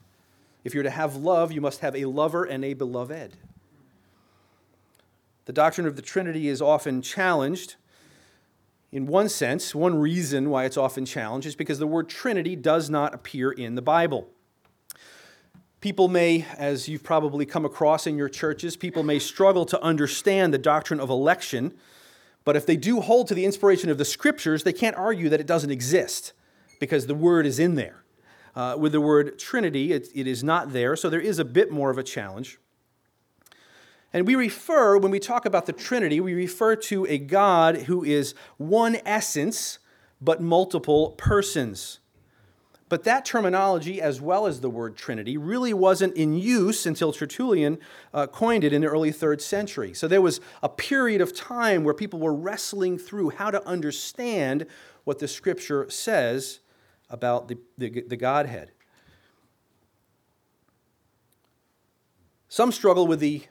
If 0.63 0.73
you're 0.73 0.83
to 0.83 0.89
have 0.89 1.17
love, 1.17 1.51
you 1.51 1.61
must 1.61 1.81
have 1.81 1.95
a 1.95 2.05
lover 2.05 2.45
and 2.45 2.63
a 2.63 2.73
beloved. 2.73 3.37
The 5.49 5.53
doctrine 5.53 5.87
of 5.87 5.95
the 5.95 6.03
Trinity 6.03 6.47
is 6.47 6.61
often 6.61 7.01
challenged. 7.01 7.73
In 8.91 9.07
one 9.07 9.27
sense, 9.29 9.73
one 9.73 9.97
reason 9.97 10.51
why 10.51 10.65
it's 10.65 10.77
often 10.77 11.07
challenged 11.07 11.47
is 11.47 11.55
because 11.55 11.79
the 11.79 11.87
word 11.87 12.07
Trinity 12.07 12.55
does 12.55 12.87
not 12.87 13.15
appear 13.15 13.49
in 13.49 13.73
the 13.73 13.81
Bible. 13.81 14.29
People 15.81 16.07
may, 16.07 16.45
as 16.55 16.87
you've 16.87 17.01
probably 17.01 17.47
come 17.47 17.65
across 17.65 18.05
in 18.05 18.15
your 18.15 18.29
churches, 18.29 18.77
people 18.77 19.01
may 19.01 19.17
struggle 19.17 19.65
to 19.65 19.81
understand 19.81 20.53
the 20.53 20.59
doctrine 20.59 20.99
of 20.99 21.09
election, 21.09 21.73
but 22.45 22.55
if 22.55 22.67
they 22.67 22.77
do 22.77 23.01
hold 23.01 23.27
to 23.29 23.33
the 23.33 23.45
inspiration 23.45 23.89
of 23.89 23.97
the 23.97 24.05
scriptures, 24.05 24.61
they 24.61 24.71
can't 24.71 24.97
argue 24.97 25.29
that 25.29 25.39
it 25.39 25.47
doesn't 25.47 25.71
exist 25.71 26.33
because 26.79 27.07
the 27.07 27.15
word 27.15 27.47
is 27.47 27.57
in 27.57 27.73
there. 27.73 28.03
Uh, 28.55 28.75
with 28.77 28.91
the 28.91 29.01
word 29.01 29.39
Trinity, 29.39 29.93
it, 29.93 30.09
it 30.13 30.27
is 30.27 30.43
not 30.43 30.73
there, 30.73 30.95
so 30.95 31.09
there 31.09 31.19
is 31.19 31.39
a 31.39 31.45
bit 31.45 31.71
more 31.71 31.89
of 31.89 31.97
a 31.97 32.03
challenge. 32.03 32.59
And 34.11 34.25
we 34.25 34.35
refer, 34.35 34.97
when 34.97 35.11
we 35.11 35.19
talk 35.19 35.45
about 35.45 35.65
the 35.65 35.73
Trinity, 35.73 36.19
we 36.19 36.33
refer 36.33 36.75
to 36.75 37.05
a 37.05 37.17
God 37.17 37.83
who 37.83 38.03
is 38.03 38.33
one 38.57 38.97
essence, 39.05 39.79
but 40.19 40.41
multiple 40.41 41.11
persons. 41.11 41.99
But 42.89 43.03
that 43.03 43.23
terminology, 43.23 44.01
as 44.01 44.19
well 44.19 44.47
as 44.47 44.61
the 44.61 44.69
word 44.69 44.97
Trinity, 44.97 45.37
really 45.37 45.75
wasn't 45.75 46.15
in 46.15 46.33
use 46.33 46.87
until 46.87 47.13
Tertullian 47.13 47.77
uh, 48.15 48.25
coined 48.25 48.63
it 48.63 48.73
in 48.73 48.81
the 48.81 48.87
early 48.87 49.11
third 49.11 49.43
century. 49.43 49.93
So 49.93 50.07
there 50.07 50.23
was 50.23 50.41
a 50.63 50.69
period 50.69 51.21
of 51.21 51.35
time 51.35 51.83
where 51.83 51.93
people 51.93 52.19
were 52.19 52.33
wrestling 52.33 52.97
through 52.97 53.29
how 53.29 53.51
to 53.51 53.65
understand 53.67 54.65
what 55.03 55.19
the 55.19 55.27
scripture 55.27 55.87
says 55.91 56.61
about 57.11 57.47
the, 57.47 57.59
the, 57.77 58.01
the 58.01 58.17
Godhead. 58.17 58.71
Some 62.47 62.71
struggle 62.71 63.05
with 63.05 63.19
the 63.19 63.43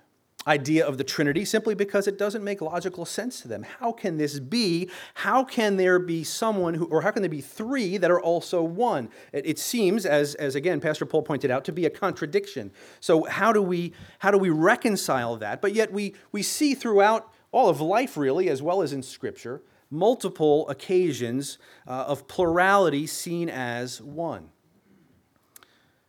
idea 0.47 0.87
of 0.87 0.99
the 0.99 1.05
Trinity 1.05 1.45
simply 1.45 1.75
because 1.75 2.07
it 2.07 2.17
doesn't 2.17 2.45
make 2.45 2.61
logical 2.61 3.05
sense 3.05 3.41
to 3.43 3.49
them. 3.49 3.65
How 3.81 3.93
can 3.93 4.17
this 4.17 4.39
be? 4.39 4.91
How 5.15 5.45
can 5.45 5.77
there 5.77 5.99
be 5.99 6.25
someone 6.25 6.75
who, 6.75 6.87
or 6.87 7.03
how 7.03 7.11
can 7.11 7.23
there 7.23 7.29
be 7.29 7.41
three 7.41 7.97
that 7.97 8.11
are 8.11 8.21
also 8.21 8.63
one? 8.63 9.11
It, 9.33 9.47
it, 9.47 9.59
seems, 9.59 10.07
as, 10.07 10.35
as 10.37 10.55
again 10.55 10.81
Pastor 10.81 11.07
Paul 11.07 11.23
pointed 11.23 11.51
out, 11.51 11.65
to 11.65 11.73
be 11.73 11.87
a 11.87 11.91
contradiction. 11.91 12.71
So 13.01 13.25
how 13.25 13.53
do 13.53 13.61
we 13.61 13.93
how 14.21 14.31
do 14.31 14.39
we 14.39 14.51
reconcile 14.51 15.37
that? 15.37 15.61
But 15.61 15.75
yet 15.75 15.93
we 15.93 16.15
we 16.33 16.43
see 16.43 16.75
throughout 16.75 17.33
all 17.51 17.69
of 17.69 17.81
life, 17.81 18.17
really, 18.17 18.49
as 18.49 18.63
well 18.63 18.83
as 18.83 18.93
in 18.93 19.03
Scripture, 19.03 19.63
multiple 19.91 20.69
occasions 20.69 21.59
uh, 21.87 22.05
of 22.07 22.29
plurality 22.29 23.07
seen 23.07 23.49
as 23.49 24.01
one. 24.03 24.51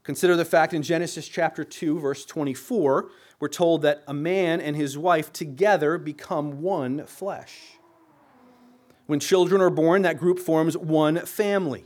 Consider 0.04 0.36
the 0.36 0.46
fact 0.46 0.74
in 0.74 0.82
Genesis 0.82 1.28
chapter 1.28 1.64
2, 1.64 2.00
verse 2.00 2.26
24 2.26 3.10
we're 3.40 3.48
told 3.48 3.82
that 3.84 4.04
a 4.08 4.14
man 4.14 4.60
and 4.60 4.76
his 4.76 4.98
wife 4.98 5.32
together 5.32 5.98
become 5.98 6.62
one 6.62 7.06
flesh. 7.06 7.80
When 9.08 9.20
children 9.20 9.62
are 9.62 9.70
born, 9.70 10.02
that 10.04 10.20
group 10.20 10.40
forms 10.40 10.78
one 10.78 11.26
family. 11.26 11.86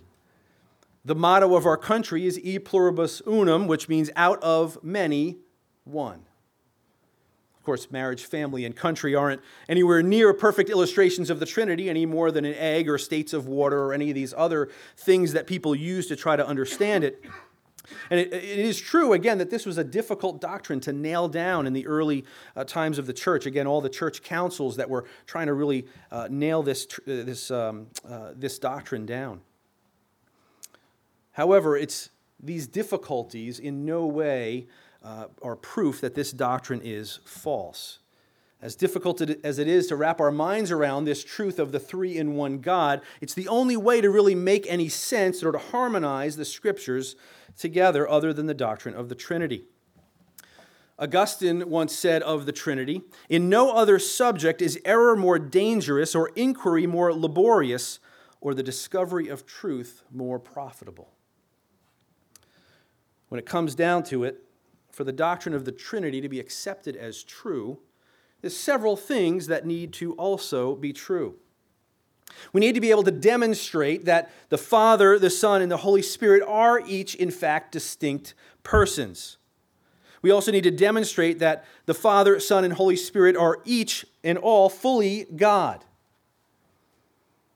The 1.05 1.15
motto 1.15 1.55
of 1.55 1.65
our 1.65 1.77
country 1.77 2.25
is 2.25 2.39
E 2.39 2.59
pluribus 2.59 3.21
unum, 3.27 3.67
which 3.67 3.87
means 3.87 4.09
out 4.15 4.41
of 4.41 4.81
many, 4.83 5.37
one. 5.83 6.25
Of 7.57 7.65
course, 7.65 7.91
marriage, 7.91 8.25
family, 8.25 8.65
and 8.65 8.75
country 8.75 9.15
aren't 9.15 9.41
anywhere 9.69 10.03
near 10.03 10.33
perfect 10.33 10.69
illustrations 10.69 11.29
of 11.29 11.39
the 11.39 11.45
Trinity 11.45 11.89
any 11.89 12.05
more 12.05 12.29
than 12.29 12.43
an 12.43 12.55
egg 12.55 12.89
or 12.89 12.97
states 12.97 13.31
of 13.31 13.47
water 13.47 13.79
or 13.85 13.93
any 13.93 14.09
of 14.09 14.15
these 14.15 14.33
other 14.35 14.69
things 14.97 15.31
that 15.31 15.47
people 15.47 15.73
use 15.73 16.07
to 16.07 16.17
try 16.17 16.35
to 16.35 16.45
understand 16.45 17.05
it. 17.05 17.23
And 18.09 18.19
it, 18.19 18.33
it 18.33 18.59
is 18.59 18.79
true, 18.79 19.13
again, 19.13 19.37
that 19.39 19.49
this 19.49 19.65
was 19.65 19.77
a 19.77 19.83
difficult 19.83 20.39
doctrine 20.39 20.79
to 20.81 20.93
nail 20.93 21.27
down 21.27 21.67
in 21.67 21.73
the 21.73 21.85
early 21.85 22.25
uh, 22.55 22.63
times 22.63 22.97
of 22.97 23.07
the 23.07 23.13
church. 23.13 23.45
Again, 23.45 23.67
all 23.67 23.81
the 23.81 23.89
church 23.89 24.23
councils 24.23 24.77
that 24.77 24.89
were 24.89 25.05
trying 25.25 25.47
to 25.47 25.53
really 25.53 25.85
uh, 26.11 26.27
nail 26.29 26.63
this, 26.63 26.87
uh, 26.99 27.01
this, 27.05 27.51
um, 27.51 27.87
uh, 28.07 28.31
this 28.35 28.59
doctrine 28.59 29.05
down. 29.05 29.41
However, 31.31 31.75
it's 31.75 32.09
these 32.39 32.67
difficulties 32.67 33.59
in 33.59 33.85
no 33.85 34.05
way 34.05 34.67
uh, 35.03 35.25
are 35.41 35.55
proof 35.55 36.01
that 36.01 36.15
this 36.15 36.31
doctrine 36.31 36.81
is 36.83 37.19
false. 37.25 37.99
As 38.63 38.77
difficult 38.77 39.19
as 39.19 39.59
it 39.59 39.67
is 39.67 39.87
to 39.87 39.97
wrap 39.97 40.21
our 40.21 40.31
minds 40.31 40.71
around 40.71 41.03
this 41.03 41.21
truth 41.21 41.59
of 41.59 41.73
the 41.73 41.81
three 41.81 42.15
in 42.15 42.35
one 42.35 42.59
God, 42.59 43.01
it's 43.19 43.33
the 43.33 43.49
only 43.49 43.75
way 43.75 43.99
to 43.99 44.09
really 44.09 44.35
make 44.35 44.65
any 44.69 44.87
sense 44.87 45.43
or 45.43 45.51
to 45.51 45.57
harmonize 45.57 46.37
the 46.37 46.45
scriptures 46.45 47.17
together 47.57 48.09
other 48.09 48.31
than 48.31 48.45
the 48.45 48.53
doctrine 48.53 48.95
of 48.95 49.09
the 49.09 49.15
Trinity. 49.15 49.65
Augustine 50.97 51.69
once 51.69 51.93
said 51.93 52.23
of 52.23 52.45
the 52.45 52.53
Trinity 52.53 53.01
In 53.27 53.49
no 53.49 53.73
other 53.73 53.99
subject 53.99 54.61
is 54.61 54.79
error 54.85 55.17
more 55.17 55.39
dangerous, 55.39 56.15
or 56.15 56.31
inquiry 56.33 56.87
more 56.87 57.13
laborious, 57.13 57.99
or 58.39 58.53
the 58.53 58.63
discovery 58.63 59.27
of 59.27 59.45
truth 59.45 60.03
more 60.09 60.39
profitable. 60.39 61.11
When 63.27 63.39
it 63.39 63.45
comes 63.45 63.75
down 63.75 64.03
to 64.03 64.23
it, 64.23 64.45
for 64.89 65.03
the 65.03 65.11
doctrine 65.11 65.53
of 65.53 65.65
the 65.65 65.73
Trinity 65.73 66.21
to 66.21 66.29
be 66.29 66.39
accepted 66.39 66.95
as 66.95 67.23
true, 67.23 67.79
there's 68.43 68.57
several 68.57 68.97
things 68.97 69.47
that 69.47 69.65
need 69.65 69.93
to 69.93 70.11
also 70.15 70.75
be 70.75 70.91
true. 70.91 71.35
We 72.51 72.59
need 72.59 72.75
to 72.75 72.81
be 72.81 72.91
able 72.91 73.03
to 73.03 73.11
demonstrate 73.11 74.03
that 74.03 74.31
the 74.49 74.57
Father, 74.57 75.17
the 75.17 75.29
Son, 75.29 75.61
and 75.61 75.71
the 75.71 75.77
Holy 75.77 76.01
Spirit 76.01 76.43
are 76.45 76.81
each, 76.85 77.15
in 77.15 77.31
fact, 77.31 77.71
distinct 77.71 78.33
persons. 78.61 79.37
We 80.21 80.29
also 80.29 80.51
need 80.51 80.65
to 80.65 80.71
demonstrate 80.71 81.39
that 81.39 81.63
the 81.85 81.93
Father, 81.93 82.37
Son, 82.41 82.65
and 82.65 82.73
Holy 82.73 82.97
Spirit 82.97 83.37
are 83.37 83.61
each 83.63 84.05
and 84.25 84.37
all 84.37 84.67
fully 84.67 85.25
God. 85.37 85.85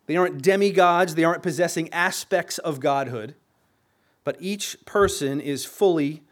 They 0.05 0.15
aren't 0.15 0.41
demigods, 0.41 1.15
they 1.15 1.25
aren't 1.25 1.43
possessing 1.43 1.91
aspects 1.91 2.59
of 2.59 2.79
godhood, 2.79 3.35
but 4.23 4.37
each 4.39 4.77
person 4.85 5.41
is 5.41 5.65
fully 5.65 6.23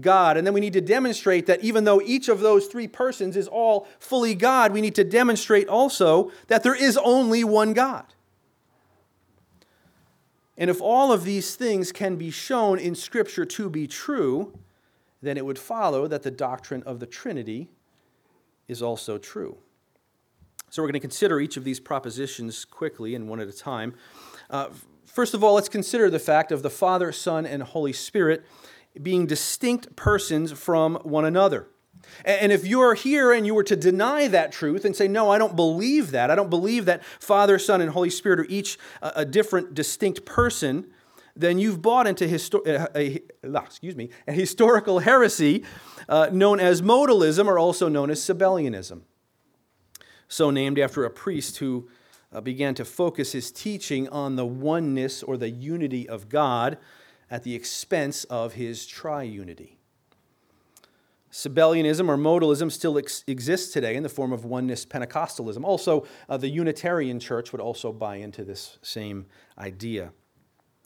God. 0.00 0.36
And 0.36 0.46
then 0.46 0.54
we 0.54 0.60
need 0.60 0.72
to 0.72 0.80
demonstrate 0.80 1.46
that 1.46 1.62
even 1.62 1.84
though 1.84 2.00
each 2.00 2.28
of 2.28 2.40
those 2.40 2.66
three 2.66 2.88
persons 2.88 3.36
is 3.36 3.48
all 3.48 3.86
fully 3.98 4.34
God, 4.34 4.72
we 4.72 4.80
need 4.80 4.94
to 4.94 5.04
demonstrate 5.04 5.68
also 5.68 6.30
that 6.48 6.62
there 6.62 6.74
is 6.74 6.96
only 6.96 7.44
one 7.44 7.72
God. 7.72 8.06
And 10.56 10.70
if 10.70 10.80
all 10.80 11.12
of 11.12 11.24
these 11.24 11.54
things 11.54 11.92
can 11.92 12.16
be 12.16 12.30
shown 12.30 12.78
in 12.78 12.94
Scripture 12.94 13.44
to 13.44 13.70
be 13.70 13.86
true, 13.86 14.56
then 15.20 15.36
it 15.36 15.44
would 15.46 15.58
follow 15.58 16.06
that 16.06 16.22
the 16.22 16.30
doctrine 16.30 16.82
of 16.84 17.00
the 17.00 17.06
Trinity 17.06 17.68
is 18.68 18.82
also 18.82 19.18
true. 19.18 19.56
So 20.70 20.82
we're 20.82 20.88
going 20.88 20.94
to 20.94 21.00
consider 21.00 21.40
each 21.40 21.56
of 21.56 21.64
these 21.64 21.80
propositions 21.80 22.64
quickly 22.64 23.14
and 23.14 23.28
one 23.28 23.40
at 23.40 23.48
a 23.48 23.52
time. 23.52 23.94
Uh, 24.48 24.68
first 25.04 25.34
of 25.34 25.44
all, 25.44 25.54
let's 25.54 25.68
consider 25.68 26.08
the 26.08 26.18
fact 26.18 26.50
of 26.50 26.62
the 26.62 26.70
Father, 26.70 27.12
Son, 27.12 27.44
and 27.44 27.62
Holy 27.62 27.92
Spirit 27.92 28.44
being 29.00 29.26
distinct 29.26 29.96
persons 29.96 30.52
from 30.52 30.96
one 30.96 31.24
another. 31.24 31.68
And 32.24 32.52
if 32.52 32.66
you're 32.66 32.94
here 32.94 33.32
and 33.32 33.46
you 33.46 33.54
were 33.54 33.64
to 33.64 33.76
deny 33.76 34.28
that 34.28 34.52
truth 34.52 34.84
and 34.84 34.94
say, 34.94 35.08
No, 35.08 35.30
I 35.30 35.38
don't 35.38 35.56
believe 35.56 36.10
that, 36.10 36.30
I 36.30 36.34
don't 36.34 36.50
believe 36.50 36.84
that 36.86 37.04
Father, 37.04 37.58
Son, 37.58 37.80
and 37.80 37.90
Holy 37.90 38.10
Spirit 38.10 38.40
are 38.40 38.46
each 38.48 38.78
a 39.00 39.24
different, 39.24 39.74
distinct 39.74 40.24
person, 40.24 40.88
then 41.34 41.58
you've 41.58 41.80
bought 41.80 42.06
into 42.06 42.26
histo- 42.26 42.66
a, 42.66 42.98
a, 42.98 43.22
excuse 43.62 43.96
me, 43.96 44.10
a 44.26 44.32
historical 44.32 44.98
heresy 44.98 45.64
uh, 46.08 46.28
known 46.32 46.60
as 46.60 46.82
modalism 46.82 47.46
or 47.46 47.58
also 47.58 47.88
known 47.88 48.10
as 48.10 48.20
Sabellianism. 48.20 49.02
So 50.28 50.50
named 50.50 50.78
after 50.78 51.04
a 51.04 51.10
priest 51.10 51.58
who 51.58 51.88
uh, 52.32 52.40
began 52.40 52.74
to 52.74 52.84
focus 52.84 53.32
his 53.32 53.50
teaching 53.50 54.08
on 54.08 54.36
the 54.36 54.46
oneness 54.46 55.22
or 55.22 55.36
the 55.36 55.50
unity 55.50 56.08
of 56.08 56.28
God 56.28 56.78
at 57.32 57.44
the 57.44 57.54
expense 57.54 58.24
of 58.24 58.52
his 58.52 58.86
triunity. 58.86 59.76
Sabellianism 61.32 62.10
or 62.10 62.18
modalism 62.18 62.70
still 62.70 62.98
ex- 62.98 63.24
exists 63.26 63.72
today 63.72 63.96
in 63.96 64.02
the 64.02 64.10
form 64.10 64.34
of 64.34 64.44
oneness 64.44 64.84
Pentecostalism. 64.84 65.64
Also, 65.64 66.06
uh, 66.28 66.36
the 66.36 66.50
Unitarian 66.50 67.18
Church 67.18 67.50
would 67.50 67.60
also 67.60 67.90
buy 67.90 68.16
into 68.16 68.44
this 68.44 68.78
same 68.82 69.24
idea. 69.58 70.12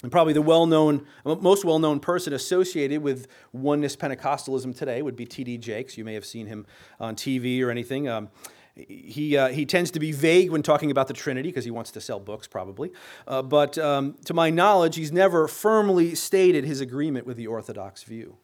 And 0.05 0.13
probably 0.13 0.35
the 0.35 0.43
well-known, 0.43 1.05
most 1.25 1.65
well-known 1.65 1.99
person 1.99 2.33
associated 2.33 3.03
with 3.03 3.27
oneness 3.53 3.97
Pentecostalism 3.97 4.77
today 4.77 5.03
would 5.03 5.17
be 5.17 5.27
T.D. 5.27 5.59
Jakes. 5.59 5.99
You 5.99 6.05
may 6.05 6.15
have 6.15 6.25
seen 6.25 6.47
him 6.47 6.65
on 7.01 7.17
TV 7.17 7.61
or 7.61 7.73
anything. 7.73 8.07
Um, 8.07 8.29
he, 8.77 9.37
uh, 9.37 9.49
he 9.49 9.65
tends 9.65 9.91
to 9.93 10.01
be 10.01 10.13
vague 10.13 10.51
when 10.51 10.63
talking 10.63 10.91
about 10.91 11.09
the 11.09 11.15
Trinity 11.15 11.49
because 11.49 11.65
he 11.65 11.71
wants 11.71 11.91
to 11.93 12.01
sell 12.01 12.21
books, 12.21 12.47
probably. 12.47 12.93
Uh, 13.27 13.41
but 13.43 13.79
um, 13.79 14.17
to 14.27 14.35
my 14.35 14.51
knowledge, 14.51 14.97
he's 14.97 15.13
never 15.13 15.49
firmly 15.49 16.15
stated 16.15 16.65
his 16.65 16.81
agreement 16.81 17.27
with 17.27 17.39
the 17.39 17.47
Orthodox 17.47 18.03
view. 18.03 18.37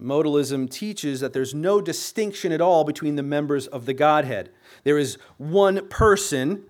Modalism 0.00 0.70
teaches 0.70 1.20
that 1.20 1.34
there's 1.34 1.54
no 1.54 1.80
distinction 1.80 2.50
at 2.50 2.60
all 2.60 2.82
between 2.82 3.16
the 3.16 3.22
members 3.22 3.66
of 3.66 3.84
the 3.84 3.92
Godhead. 3.92 4.50
There 4.84 4.98
is 4.98 5.18
one 5.36 5.86
person, 5.88 6.64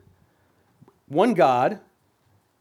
one 1.06 1.34
God, 1.34 1.78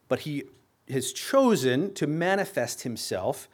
but 0.07 0.21
he 0.21 0.43
has 0.87 1.11
chosen 1.11 1.93
to 1.95 2.05
manifest 2.05 2.83
himself 2.83 3.49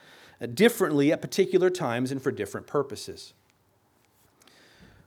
differently 0.54 1.12
at 1.12 1.22
particular 1.22 1.70
times 1.70 2.12
and 2.12 2.22
for 2.22 2.32
different 2.32 2.68
purposes. 2.68 3.34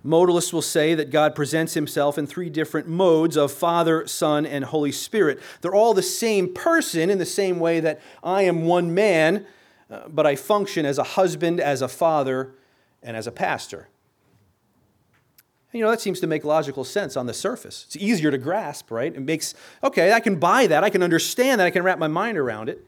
Modalists 0.04 0.52
will 0.52 0.62
say 0.62 0.94
that 0.94 1.10
God 1.10 1.34
presents 1.34 1.74
himself 1.74 2.16
in 2.16 2.26
three 2.26 2.48
different 2.48 2.88
modes 2.88 3.36
of 3.36 3.52
Father, 3.52 4.06
Son, 4.06 4.46
and 4.46 4.64
Holy 4.64 4.92
Spirit. 4.92 5.40
They're 5.60 5.74
all 5.74 5.92
the 5.92 6.02
same 6.02 6.54
person 6.54 7.10
in 7.10 7.18
the 7.18 7.26
same 7.26 7.60
way 7.60 7.80
that 7.80 8.00
I 8.22 8.42
am 8.42 8.64
one 8.64 8.94
man, 8.94 9.46
uh, 9.90 10.08
but 10.08 10.26
I 10.26 10.36
function 10.36 10.86
as 10.86 10.96
a 10.96 11.02
husband, 11.02 11.60
as 11.60 11.82
a 11.82 11.88
father, 11.88 12.54
and 13.02 13.14
as 13.14 13.26
a 13.26 13.32
pastor. 13.32 13.88
And, 15.72 15.78
you 15.78 15.84
know, 15.84 15.90
that 15.90 16.00
seems 16.00 16.18
to 16.20 16.26
make 16.26 16.44
logical 16.44 16.82
sense 16.82 17.16
on 17.16 17.26
the 17.26 17.34
surface. 17.34 17.84
It's 17.86 17.96
easier 17.96 18.30
to 18.30 18.38
grasp, 18.38 18.90
right? 18.90 19.14
It 19.14 19.20
makes, 19.20 19.54
okay, 19.84 20.12
I 20.12 20.20
can 20.20 20.36
buy 20.36 20.66
that, 20.66 20.82
I 20.82 20.88
can 20.88 21.02
understand 21.02 21.60
that, 21.60 21.66
I 21.66 21.70
can 21.70 21.82
wrap 21.82 21.98
my 21.98 22.08
mind 22.08 22.38
around 22.38 22.70
it. 22.70 22.84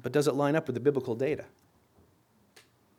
But 0.00 0.12
does 0.12 0.28
it 0.28 0.34
line 0.34 0.54
up 0.54 0.66
with 0.66 0.74
the 0.74 0.80
biblical 0.80 1.14
data? 1.14 1.46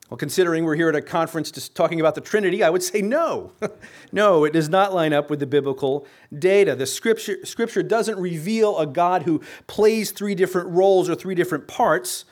Well, 0.09 0.17
considering 0.17 0.63
we're 0.63 0.75
here 0.75 0.89
at 0.89 0.95
a 0.95 1.03
conference 1.03 1.51
just 1.51 1.75
talking 1.75 1.99
about 1.99 2.15
the 2.15 2.21
Trinity, 2.21 2.63
I 2.63 2.71
would 2.71 2.81
say 2.81 3.01
no. 3.01 3.51
no, 4.11 4.43
it 4.43 4.53
does 4.53 4.67
not 4.67 4.91
line 4.91 5.13
up 5.13 5.29
with 5.29 5.39
the 5.39 5.45
biblical 5.45 6.07
data. 6.37 6.75
The 6.75 6.87
scripture, 6.87 7.45
scripture 7.45 7.83
doesn't 7.83 8.17
reveal 8.17 8.79
a 8.79 8.87
God 8.87 9.23
who 9.23 9.41
plays 9.67 10.09
three 10.09 10.33
different 10.33 10.69
roles 10.69 11.09
or 11.09 11.15
three 11.15 11.35
different 11.35 11.67
parts, 11.67 12.25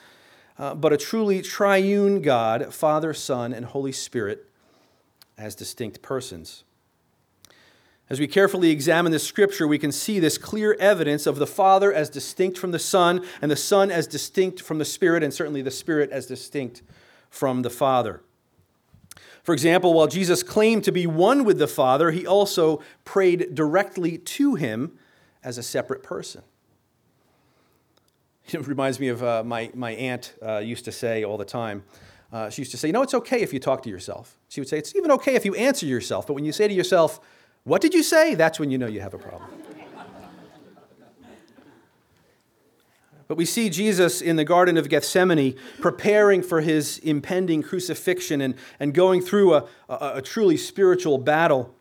uh, 0.58 0.74
but 0.74 0.92
a 0.92 0.96
truly 0.96 1.40
triune 1.40 2.20
God, 2.20 2.74
Father, 2.74 3.14
Son, 3.14 3.52
and 3.52 3.64
Holy 3.64 3.92
Spirit, 3.92 4.50
as 5.36 5.54
distinct 5.54 6.02
persons. 6.02 6.64
As 8.10 8.18
we 8.18 8.26
carefully 8.26 8.70
examine 8.70 9.12
the 9.12 9.20
scripture, 9.20 9.68
we 9.68 9.78
can 9.78 9.92
see 9.92 10.18
this 10.18 10.36
clear 10.36 10.74
evidence 10.80 11.28
of 11.28 11.36
the 11.36 11.46
Father 11.46 11.92
as 11.92 12.10
distinct 12.10 12.58
from 12.58 12.72
the 12.72 12.78
Son, 12.80 13.24
and 13.40 13.52
the 13.52 13.56
Son 13.56 13.92
as 13.92 14.08
distinct 14.08 14.62
from 14.62 14.78
the 14.78 14.84
Spirit, 14.84 15.22
and 15.22 15.32
certainly 15.32 15.62
the 15.62 15.70
Spirit 15.70 16.10
as 16.10 16.26
distinct 16.26 16.82
from 17.30 17.62
the 17.62 17.70
Father. 17.70 18.22
For 19.42 19.54
example, 19.54 19.94
while 19.94 20.08
Jesus 20.08 20.42
claimed 20.42 20.84
to 20.84 20.92
be 20.92 21.06
one 21.06 21.44
with 21.44 21.58
the 21.58 21.66
Father, 21.66 22.10
he 22.10 22.26
also 22.26 22.82
prayed 23.04 23.54
directly 23.54 24.18
to 24.18 24.56
him 24.56 24.98
as 25.42 25.56
a 25.56 25.62
separate 25.62 26.02
person. 26.02 26.42
It 28.50 28.66
reminds 28.66 28.98
me 28.98 29.08
of 29.08 29.22
uh, 29.22 29.44
my, 29.44 29.70
my 29.74 29.90
aunt 29.92 30.34
uh, 30.42 30.58
used 30.58 30.86
to 30.86 30.92
say 30.92 31.22
all 31.22 31.36
the 31.36 31.44
time. 31.44 31.84
Uh, 32.32 32.50
she 32.50 32.62
used 32.62 32.70
to 32.70 32.76
say, 32.76 32.88
You 32.88 32.92
know, 32.92 33.02
it's 33.02 33.14
okay 33.14 33.40
if 33.42 33.52
you 33.52 33.60
talk 33.60 33.82
to 33.82 33.90
yourself. 33.90 34.38
She 34.48 34.60
would 34.60 34.68
say, 34.68 34.78
It's 34.78 34.94
even 34.96 35.10
okay 35.12 35.34
if 35.34 35.44
you 35.44 35.54
answer 35.54 35.86
yourself. 35.86 36.26
But 36.26 36.34
when 36.34 36.44
you 36.44 36.52
say 36.52 36.68
to 36.68 36.74
yourself, 36.74 37.20
What 37.64 37.80
did 37.82 37.94
you 37.94 38.02
say? 38.02 38.34
That's 38.34 38.58
when 38.58 38.70
you 38.70 38.78
know 38.78 38.86
you 38.86 39.00
have 39.00 39.14
a 39.14 39.18
problem. 39.18 39.50
But 43.28 43.36
we 43.36 43.44
see 43.44 43.68
Jesus 43.68 44.22
in 44.22 44.36
the 44.36 44.44
Garden 44.44 44.78
of 44.78 44.88
Gethsemane 44.88 45.54
preparing 45.80 46.42
for 46.42 46.62
his 46.62 46.98
impending 46.98 47.62
crucifixion 47.62 48.40
and, 48.40 48.54
and 48.80 48.94
going 48.94 49.20
through 49.20 49.54
a, 49.54 49.68
a, 49.88 50.12
a 50.14 50.22
truly 50.22 50.56
spiritual 50.56 51.18
battle. 51.18 51.74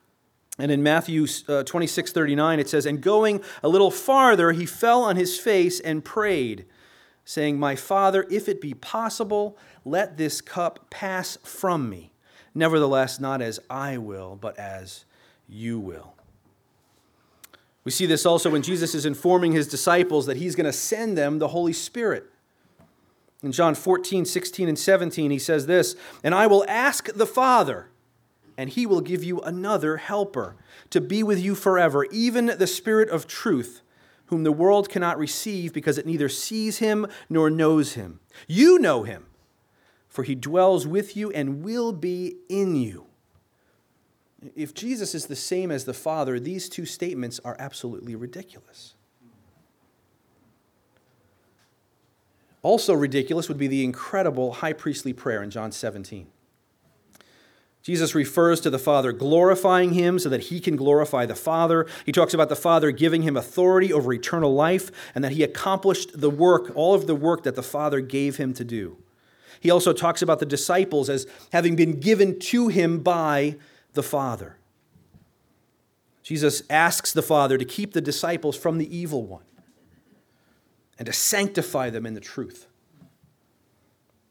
And 0.59 0.71
in 0.71 0.83
Matthew 0.83 1.25
uh, 1.47 1.63
26 1.63 2.11
39, 2.11 2.59
it 2.59 2.67
says, 2.67 2.85
And 2.85 3.01
going 3.01 3.41
a 3.63 3.69
little 3.69 3.91
farther, 3.91 4.51
he 4.51 4.65
fell 4.65 5.03
on 5.03 5.15
his 5.15 5.39
face 5.39 5.79
and 5.79 6.03
prayed, 6.03 6.65
saying, 7.23 7.57
My 7.57 7.77
Father, 7.77 8.25
if 8.29 8.49
it 8.49 8.59
be 8.59 8.73
possible, 8.73 9.57
let 9.85 10.17
this 10.17 10.41
cup 10.41 10.89
pass 10.89 11.37
from 11.43 11.89
me. 11.89 12.11
Nevertheless, 12.53 13.21
not 13.21 13.41
as 13.41 13.59
I 13.69 13.97
will, 13.97 14.35
but 14.35 14.59
as 14.59 15.05
you 15.47 15.79
will. 15.79 16.16
We 17.87 17.91
see 17.91 18.05
this 18.05 18.25
also 18.25 18.49
when 18.49 18.63
Jesus 18.63 18.93
is 18.93 19.05
informing 19.05 19.53
his 19.53 19.65
disciples 19.65 20.25
that 20.25 20.35
he's 20.35 20.57
going 20.57 20.65
to 20.65 20.73
send 20.73 21.17
them 21.17 21.39
the 21.39 21.47
Holy 21.47 21.71
Spirit. 21.71 22.25
In 23.41 23.53
John 23.53 23.75
14, 23.75 24.25
16, 24.25 24.67
and 24.67 24.77
17, 24.77 25.31
he 25.31 25.39
says 25.39 25.67
this 25.67 25.95
And 26.21 26.35
I 26.35 26.47
will 26.47 26.65
ask 26.67 27.07
the 27.13 27.25
Father, 27.25 27.87
and 28.57 28.69
he 28.69 28.85
will 28.85 28.99
give 28.99 29.23
you 29.23 29.39
another 29.39 29.95
helper 29.95 30.57
to 30.89 30.99
be 30.99 31.23
with 31.23 31.39
you 31.39 31.55
forever, 31.55 32.05
even 32.11 32.47
the 32.47 32.67
Spirit 32.67 33.07
of 33.07 33.25
truth, 33.25 33.79
whom 34.25 34.43
the 34.43 34.51
world 34.51 34.89
cannot 34.89 35.17
receive 35.17 35.71
because 35.71 35.97
it 35.97 36.05
neither 36.05 36.27
sees 36.27 36.79
him 36.79 37.07
nor 37.29 37.49
knows 37.49 37.93
him. 37.93 38.19
You 38.49 38.79
know 38.79 39.03
him, 39.03 39.27
for 40.09 40.25
he 40.25 40.35
dwells 40.35 40.85
with 40.85 41.15
you 41.15 41.31
and 41.31 41.63
will 41.63 41.93
be 41.93 42.35
in 42.49 42.75
you. 42.75 43.06
If 44.55 44.73
Jesus 44.73 45.15
is 45.15 45.25
the 45.25 45.35
same 45.35 45.71
as 45.71 45.85
the 45.85 45.93
Father, 45.93 46.39
these 46.39 46.69
two 46.69 46.85
statements 46.85 47.39
are 47.43 47.55
absolutely 47.59 48.15
ridiculous. 48.15 48.93
Also, 52.61 52.93
ridiculous 52.93 53.47
would 53.47 53.57
be 53.57 53.67
the 53.67 53.83
incredible 53.83 54.53
high 54.53 54.73
priestly 54.73 55.13
prayer 55.13 55.41
in 55.41 55.49
John 55.49 55.71
17. 55.71 56.27
Jesus 57.81 58.13
refers 58.13 58.59
to 58.59 58.69
the 58.69 58.77
Father 58.77 59.13
glorifying 59.13 59.93
him 59.93 60.19
so 60.19 60.27
that 60.27 60.45
he 60.45 60.59
can 60.59 60.75
glorify 60.75 61.25
the 61.25 61.35
Father. 61.35 61.87
He 62.05 62.11
talks 62.11 62.33
about 62.33 62.49
the 62.49 62.55
Father 62.55 62.91
giving 62.91 63.21
him 63.21 63.37
authority 63.37 63.93
over 63.93 64.11
eternal 64.11 64.53
life 64.53 64.91
and 65.15 65.23
that 65.23 65.31
he 65.31 65.41
accomplished 65.41 66.19
the 66.19 66.29
work, 66.29 66.69
all 66.75 66.93
of 66.93 67.07
the 67.07 67.15
work 67.15 67.43
that 67.43 67.55
the 67.55 67.63
Father 67.63 68.01
gave 68.01 68.35
him 68.35 68.53
to 68.55 68.65
do. 68.65 68.97
He 69.61 69.71
also 69.71 69.93
talks 69.93 70.21
about 70.21 70.39
the 70.39 70.45
disciples 70.45 71.09
as 71.09 71.25
having 71.53 71.77
been 71.77 72.01
given 72.01 72.37
to 72.39 72.67
him 72.67 72.99
by 72.99 73.55
the 73.97 74.03
Father. 74.03 74.55
Jesus 76.23 76.61
asks 76.69 77.11
the 77.11 77.21
Father 77.21 77.57
to 77.57 77.65
keep 77.65 77.91
the 77.91 77.99
disciples 77.99 78.55
from 78.55 78.77
the 78.77 78.95
evil 78.95 79.25
one 79.25 79.43
and 80.97 81.05
to 81.05 81.13
sanctify 81.13 81.89
them 81.89 82.05
in 82.05 82.13
the 82.13 82.21
truth. 82.21 82.67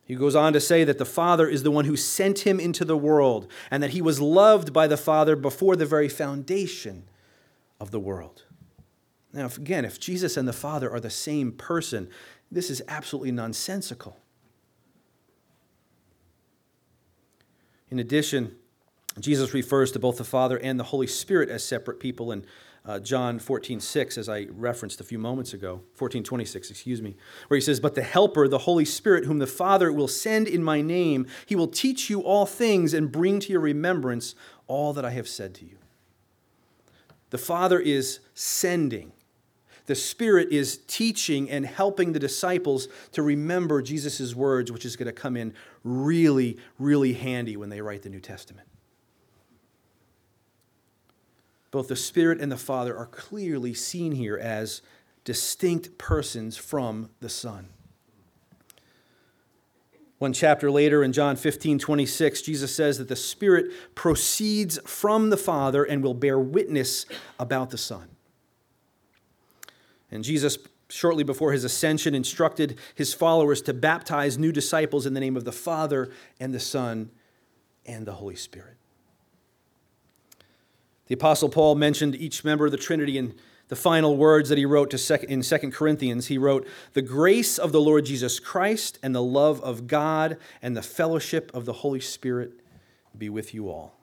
He 0.04 0.14
goes 0.14 0.36
on 0.36 0.52
to 0.52 0.60
say 0.60 0.84
that 0.84 0.98
the 0.98 1.04
Father 1.04 1.48
is 1.48 1.64
the 1.64 1.70
one 1.70 1.84
who 1.84 1.96
sent 1.96 2.40
him 2.40 2.60
into 2.60 2.84
the 2.84 2.96
world 2.96 3.50
and 3.70 3.82
that 3.82 3.90
he 3.90 4.00
was 4.00 4.20
loved 4.20 4.72
by 4.72 4.86
the 4.86 4.96
Father 4.96 5.34
before 5.34 5.74
the 5.74 5.84
very 5.84 6.08
foundation 6.08 7.08
of 7.80 7.90
the 7.90 8.00
world. 8.00 8.44
Now, 9.32 9.46
if, 9.46 9.58
again, 9.58 9.84
if 9.84 9.98
Jesus 9.98 10.36
and 10.36 10.46
the 10.46 10.52
Father 10.52 10.90
are 10.90 11.00
the 11.00 11.10
same 11.10 11.50
person, 11.50 12.08
this 12.52 12.70
is 12.70 12.82
absolutely 12.86 13.32
nonsensical. 13.32 14.16
In 17.90 17.98
addition, 17.98 18.56
Jesus 19.18 19.54
refers 19.54 19.90
to 19.92 19.98
both 19.98 20.18
the 20.18 20.24
Father 20.24 20.58
and 20.58 20.78
the 20.78 20.84
Holy 20.84 21.06
Spirit 21.06 21.48
as 21.48 21.64
separate 21.64 22.00
people 22.00 22.32
in 22.32 22.44
uh, 22.84 23.00
John 23.00 23.38
14, 23.38 23.80
6, 23.80 24.18
as 24.18 24.28
I 24.28 24.46
referenced 24.50 25.00
a 25.00 25.04
few 25.04 25.18
moments 25.18 25.52
ago, 25.52 25.80
14, 25.94 26.22
26, 26.22 26.70
excuse 26.70 27.02
me, 27.02 27.16
where 27.48 27.56
he 27.56 27.60
says, 27.60 27.80
But 27.80 27.94
the 27.94 28.02
Helper, 28.02 28.46
the 28.46 28.58
Holy 28.58 28.84
Spirit, 28.84 29.24
whom 29.24 29.38
the 29.38 29.46
Father 29.46 29.92
will 29.92 30.06
send 30.06 30.46
in 30.46 30.62
my 30.62 30.82
name, 30.82 31.26
he 31.46 31.56
will 31.56 31.66
teach 31.66 32.08
you 32.08 32.20
all 32.20 32.46
things 32.46 32.94
and 32.94 33.10
bring 33.10 33.40
to 33.40 33.50
your 33.50 33.60
remembrance 33.60 34.34
all 34.68 34.92
that 34.92 35.04
I 35.04 35.10
have 35.10 35.26
said 35.26 35.54
to 35.56 35.64
you. 35.64 35.78
The 37.30 37.38
Father 37.38 37.80
is 37.80 38.20
sending. 38.34 39.12
The 39.86 39.96
Spirit 39.96 40.52
is 40.52 40.78
teaching 40.86 41.50
and 41.50 41.66
helping 41.66 42.12
the 42.12 42.20
disciples 42.20 42.86
to 43.12 43.22
remember 43.22 43.82
Jesus' 43.82 44.34
words, 44.34 44.70
which 44.70 44.84
is 44.84 44.94
going 44.94 45.06
to 45.06 45.12
come 45.12 45.36
in 45.36 45.54
really, 45.82 46.56
really 46.78 47.14
handy 47.14 47.56
when 47.56 47.68
they 47.68 47.80
write 47.80 48.02
the 48.02 48.10
New 48.10 48.20
Testament 48.20 48.68
both 51.70 51.88
the 51.88 51.96
Spirit 51.96 52.40
and 52.40 52.50
the 52.50 52.56
Father 52.56 52.96
are 52.96 53.06
clearly 53.06 53.74
seen 53.74 54.12
here 54.12 54.36
as 54.36 54.82
distinct 55.24 55.98
persons 55.98 56.56
from 56.56 57.10
the 57.20 57.28
Son. 57.28 57.68
One 60.18 60.32
chapter 60.32 60.70
later 60.70 61.02
in 61.02 61.12
John 61.12 61.36
15, 61.36 61.78
26, 61.78 62.40
Jesus 62.42 62.74
says 62.74 62.96
that 62.98 63.08
the 63.08 63.16
Spirit 63.16 63.66
proceeds 63.94 64.78
from 64.86 65.28
the 65.28 65.36
Father 65.36 65.84
and 65.84 66.02
will 66.02 66.14
bear 66.14 66.38
witness 66.38 67.04
about 67.38 67.68
the 67.70 67.76
Son. 67.76 68.08
And 70.10 70.24
Jesus, 70.24 70.56
shortly 70.88 71.22
before 71.22 71.52
his 71.52 71.64
ascension, 71.64 72.14
instructed 72.14 72.78
his 72.94 73.12
followers 73.12 73.60
to 73.62 73.74
baptize 73.74 74.38
new 74.38 74.52
disciples 74.52 75.04
in 75.04 75.12
the 75.12 75.20
name 75.20 75.36
of 75.36 75.44
the 75.44 75.52
Father 75.52 76.10
and 76.40 76.54
the 76.54 76.60
Son 76.60 77.10
and 77.84 78.06
the 78.06 78.12
Holy 78.12 78.36
Spirit. 78.36 78.75
The 81.06 81.14
Apostle 81.14 81.48
Paul 81.48 81.76
mentioned 81.76 82.16
each 82.16 82.44
member 82.44 82.66
of 82.66 82.72
the 82.72 82.78
Trinity 82.78 83.16
in 83.16 83.34
the 83.68 83.76
final 83.76 84.16
words 84.16 84.48
that 84.48 84.58
he 84.58 84.64
wrote 84.64 84.90
to 84.90 85.30
in 85.30 85.42
2 85.42 85.58
Corinthians. 85.70 86.26
He 86.26 86.38
wrote, 86.38 86.66
The 86.92 87.02
grace 87.02 87.58
of 87.58 87.72
the 87.72 87.80
Lord 87.80 88.06
Jesus 88.06 88.38
Christ 88.38 88.98
and 89.02 89.14
the 89.14 89.22
love 89.22 89.60
of 89.62 89.86
God 89.86 90.36
and 90.62 90.76
the 90.76 90.82
fellowship 90.82 91.50
of 91.54 91.64
the 91.64 91.72
Holy 91.74 92.00
Spirit 92.00 92.52
be 93.16 93.28
with 93.28 93.54
you 93.54 93.68
all. 93.68 93.94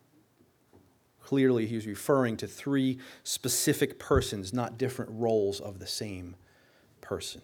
Clearly, 1.22 1.66
he's 1.66 1.88
referring 1.88 2.36
to 2.38 2.48
three 2.48 3.00
specific 3.24 3.98
persons, 3.98 4.54
not 4.54 4.78
different 4.78 5.12
roles 5.14 5.60
of 5.60 5.80
the 5.80 5.88
same 5.88 6.36
person. 7.00 7.42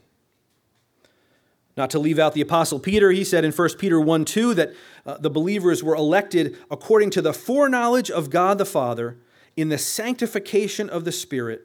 Not 1.78 1.90
to 1.92 2.00
leave 2.00 2.20
out 2.20 2.34
the 2.34 2.42
Apostle 2.42 2.80
Peter, 2.80 3.12
he 3.12 3.24
said 3.24 3.46
in 3.46 3.54
1 3.54 3.70
Peter 3.78 4.02
1 4.02 4.26
2 4.26 4.54
that 4.56 4.74
uh, 5.06 5.18
the 5.18 5.30
believers 5.30 5.82
were 5.82 5.96
elected 5.96 6.58
according 6.70 7.10
to 7.12 7.22
the 7.22 7.34
foreknowledge 7.34 8.12
of 8.12 8.30
God 8.30 8.58
the 8.58 8.66
Father 8.66 9.18
in 9.56 9.70
the 9.70 9.78
sanctification 9.78 10.90
of 10.90 11.06
the 11.06 11.12
Spirit 11.12 11.64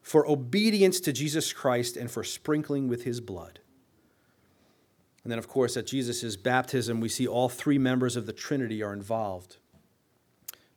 for 0.00 0.28
obedience 0.28 1.00
to 1.00 1.12
Jesus 1.12 1.52
Christ 1.52 1.96
and 1.96 2.10
for 2.10 2.24
sprinkling 2.24 2.88
with 2.88 3.04
his 3.04 3.20
blood. 3.20 3.60
And 5.22 5.30
then, 5.30 5.38
of 5.38 5.48
course, 5.48 5.76
at 5.76 5.86
Jesus' 5.86 6.36
baptism, 6.36 7.00
we 7.00 7.08
see 7.08 7.26
all 7.26 7.48
three 7.48 7.78
members 7.78 8.16
of 8.16 8.26
the 8.26 8.32
Trinity 8.32 8.82
are 8.82 8.92
involved. 8.92 9.58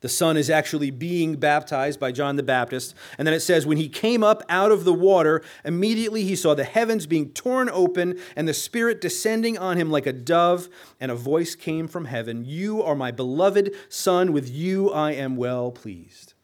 The 0.02 0.08
Son 0.08 0.36
is 0.36 0.50
actually 0.50 0.90
being 0.92 1.34
baptized 1.34 1.98
by 1.98 2.12
John 2.12 2.36
the 2.36 2.42
Baptist. 2.44 2.94
And 3.18 3.26
then 3.26 3.34
it 3.34 3.40
says, 3.40 3.66
when 3.66 3.78
he 3.78 3.88
came 3.88 4.22
up 4.22 4.42
out 4.48 4.70
of 4.70 4.84
the 4.84 4.92
water, 4.92 5.42
immediately 5.64 6.22
he 6.22 6.36
saw 6.36 6.54
the 6.54 6.64
heavens 6.64 7.06
being 7.06 7.30
torn 7.30 7.68
open 7.68 8.20
and 8.36 8.46
the 8.46 8.54
Spirit 8.54 9.00
descending 9.00 9.58
on 9.58 9.76
him 9.76 9.90
like 9.90 10.06
a 10.06 10.12
dove, 10.12 10.68
and 11.00 11.10
a 11.10 11.16
voice 11.16 11.56
came 11.56 11.88
from 11.88 12.04
heaven 12.04 12.44
You 12.44 12.82
are 12.82 12.94
my 12.94 13.10
beloved 13.10 13.74
Son, 13.88 14.32
with 14.32 14.48
you 14.48 14.92
I 14.92 15.12
am 15.12 15.34
well 15.34 15.72
pleased. 15.72 16.34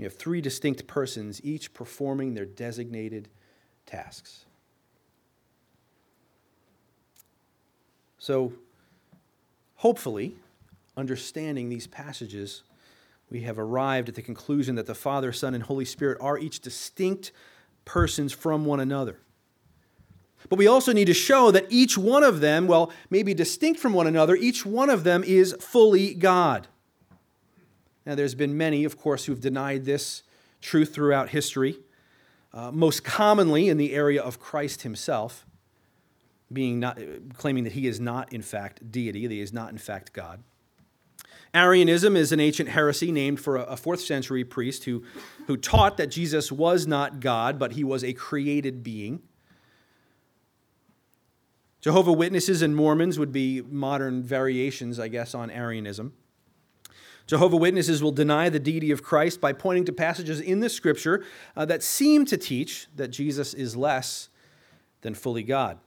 You 0.00 0.04
have 0.04 0.14
three 0.14 0.40
distinct 0.40 0.86
persons, 0.86 1.42
each 1.44 1.74
performing 1.74 2.32
their 2.32 2.46
designated 2.46 3.28
tasks. 3.84 4.46
So, 8.16 8.54
hopefully, 9.74 10.36
understanding 10.96 11.68
these 11.68 11.86
passages, 11.86 12.62
we 13.28 13.42
have 13.42 13.58
arrived 13.58 14.08
at 14.08 14.14
the 14.14 14.22
conclusion 14.22 14.74
that 14.76 14.86
the 14.86 14.94
Father, 14.94 15.32
Son, 15.32 15.54
and 15.54 15.64
Holy 15.64 15.84
Spirit 15.84 16.16
are 16.18 16.38
each 16.38 16.60
distinct 16.60 17.30
persons 17.84 18.32
from 18.32 18.64
one 18.64 18.80
another. 18.80 19.18
But 20.48 20.58
we 20.58 20.66
also 20.66 20.94
need 20.94 21.08
to 21.08 21.14
show 21.14 21.50
that 21.50 21.66
each 21.68 21.98
one 21.98 22.24
of 22.24 22.40
them, 22.40 22.66
well, 22.66 22.90
maybe 23.10 23.34
distinct 23.34 23.78
from 23.78 23.92
one 23.92 24.06
another, 24.06 24.34
each 24.34 24.64
one 24.64 24.88
of 24.88 25.04
them 25.04 25.22
is 25.24 25.54
fully 25.60 26.14
God. 26.14 26.68
Now, 28.06 28.14
there's 28.14 28.34
been 28.34 28.56
many, 28.56 28.84
of 28.84 28.96
course, 28.96 29.26
who've 29.26 29.40
denied 29.40 29.84
this 29.84 30.22
truth 30.60 30.94
throughout 30.94 31.30
history, 31.30 31.78
uh, 32.52 32.70
most 32.70 33.04
commonly 33.04 33.68
in 33.68 33.76
the 33.76 33.94
area 33.94 34.22
of 34.22 34.40
Christ 34.40 34.82
himself, 34.82 35.46
being 36.52 36.80
not, 36.80 36.98
claiming 37.34 37.64
that 37.64 37.74
he 37.74 37.86
is 37.86 38.00
not, 38.00 38.32
in 38.32 38.42
fact, 38.42 38.90
deity, 38.90 39.26
that 39.26 39.34
he 39.34 39.40
is 39.40 39.52
not, 39.52 39.70
in 39.70 39.78
fact, 39.78 40.12
God. 40.12 40.42
Arianism 41.52 42.16
is 42.16 42.30
an 42.32 42.40
ancient 42.40 42.68
heresy 42.68 43.10
named 43.10 43.40
for 43.40 43.56
a 43.56 43.76
fourth 43.76 44.00
century 44.00 44.44
priest 44.44 44.84
who, 44.84 45.02
who 45.46 45.56
taught 45.56 45.96
that 45.96 46.06
Jesus 46.06 46.52
was 46.52 46.86
not 46.86 47.20
God, 47.20 47.58
but 47.58 47.72
he 47.72 47.82
was 47.82 48.04
a 48.04 48.12
created 48.12 48.82
being. 48.82 49.22
Jehovah 51.80 52.12
Witnesses 52.12 52.62
and 52.62 52.76
Mormons 52.76 53.18
would 53.18 53.32
be 53.32 53.62
modern 53.62 54.22
variations, 54.22 55.00
I 55.00 55.08
guess, 55.08 55.34
on 55.34 55.50
Arianism. 55.50 56.12
Jehovah 57.30 57.58
Witnesses 57.58 58.02
will 58.02 58.10
deny 58.10 58.48
the 58.48 58.58
deity 58.58 58.90
of 58.90 59.04
Christ 59.04 59.40
by 59.40 59.52
pointing 59.52 59.84
to 59.84 59.92
passages 59.92 60.40
in 60.40 60.58
the 60.58 60.68
scripture 60.68 61.24
uh, 61.56 61.64
that 61.64 61.80
seem 61.80 62.24
to 62.24 62.36
teach 62.36 62.88
that 62.96 63.12
Jesus 63.12 63.54
is 63.54 63.76
less 63.76 64.30
than 65.02 65.14
fully 65.14 65.44
God. 65.44 65.78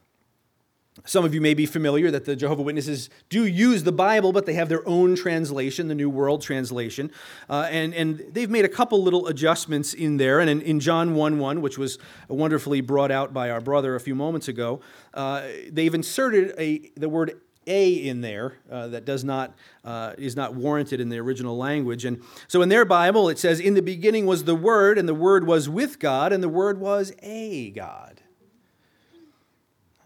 Some 1.04 1.22
of 1.22 1.34
you 1.34 1.42
may 1.42 1.52
be 1.52 1.66
familiar 1.66 2.10
that 2.10 2.24
the 2.24 2.34
Jehovah 2.34 2.62
Witnesses 2.62 3.10
do 3.28 3.44
use 3.44 3.82
the 3.82 3.92
Bible, 3.92 4.32
but 4.32 4.46
they 4.46 4.54
have 4.54 4.70
their 4.70 4.88
own 4.88 5.16
translation, 5.16 5.88
the 5.88 5.94
New 5.94 6.08
World 6.08 6.40
Translation. 6.40 7.10
Uh, 7.50 7.68
and, 7.70 7.92
and 7.92 8.24
they've 8.30 8.48
made 8.48 8.64
a 8.64 8.68
couple 8.68 9.02
little 9.02 9.26
adjustments 9.26 9.92
in 9.92 10.16
there. 10.16 10.40
And 10.40 10.48
in, 10.48 10.62
in 10.62 10.80
John 10.80 11.14
1 11.14 11.38
1, 11.38 11.60
which 11.60 11.76
was 11.76 11.98
wonderfully 12.28 12.80
brought 12.80 13.10
out 13.10 13.34
by 13.34 13.50
our 13.50 13.60
brother 13.60 13.94
a 13.94 14.00
few 14.00 14.14
moments 14.14 14.48
ago, 14.48 14.80
uh, 15.12 15.42
they've 15.70 15.92
inserted 15.92 16.54
a, 16.58 16.90
the 16.96 17.10
word 17.10 17.38
a 17.66 17.92
in 17.92 18.20
there 18.20 18.58
uh, 18.70 18.88
that 18.88 19.04
does 19.04 19.24
not 19.24 19.54
uh, 19.84 20.14
is 20.18 20.36
not 20.36 20.54
warranted 20.54 21.00
in 21.00 21.08
the 21.08 21.18
original 21.18 21.56
language 21.56 22.04
and 22.04 22.22
so 22.48 22.62
in 22.62 22.68
their 22.68 22.84
bible 22.84 23.28
it 23.28 23.38
says 23.38 23.60
in 23.60 23.74
the 23.74 23.82
beginning 23.82 24.26
was 24.26 24.44
the 24.44 24.54
word 24.54 24.98
and 24.98 25.08
the 25.08 25.14
word 25.14 25.46
was 25.46 25.68
with 25.68 25.98
god 25.98 26.32
and 26.32 26.42
the 26.42 26.48
word 26.48 26.78
was 26.78 27.12
a 27.22 27.70
god 27.70 28.20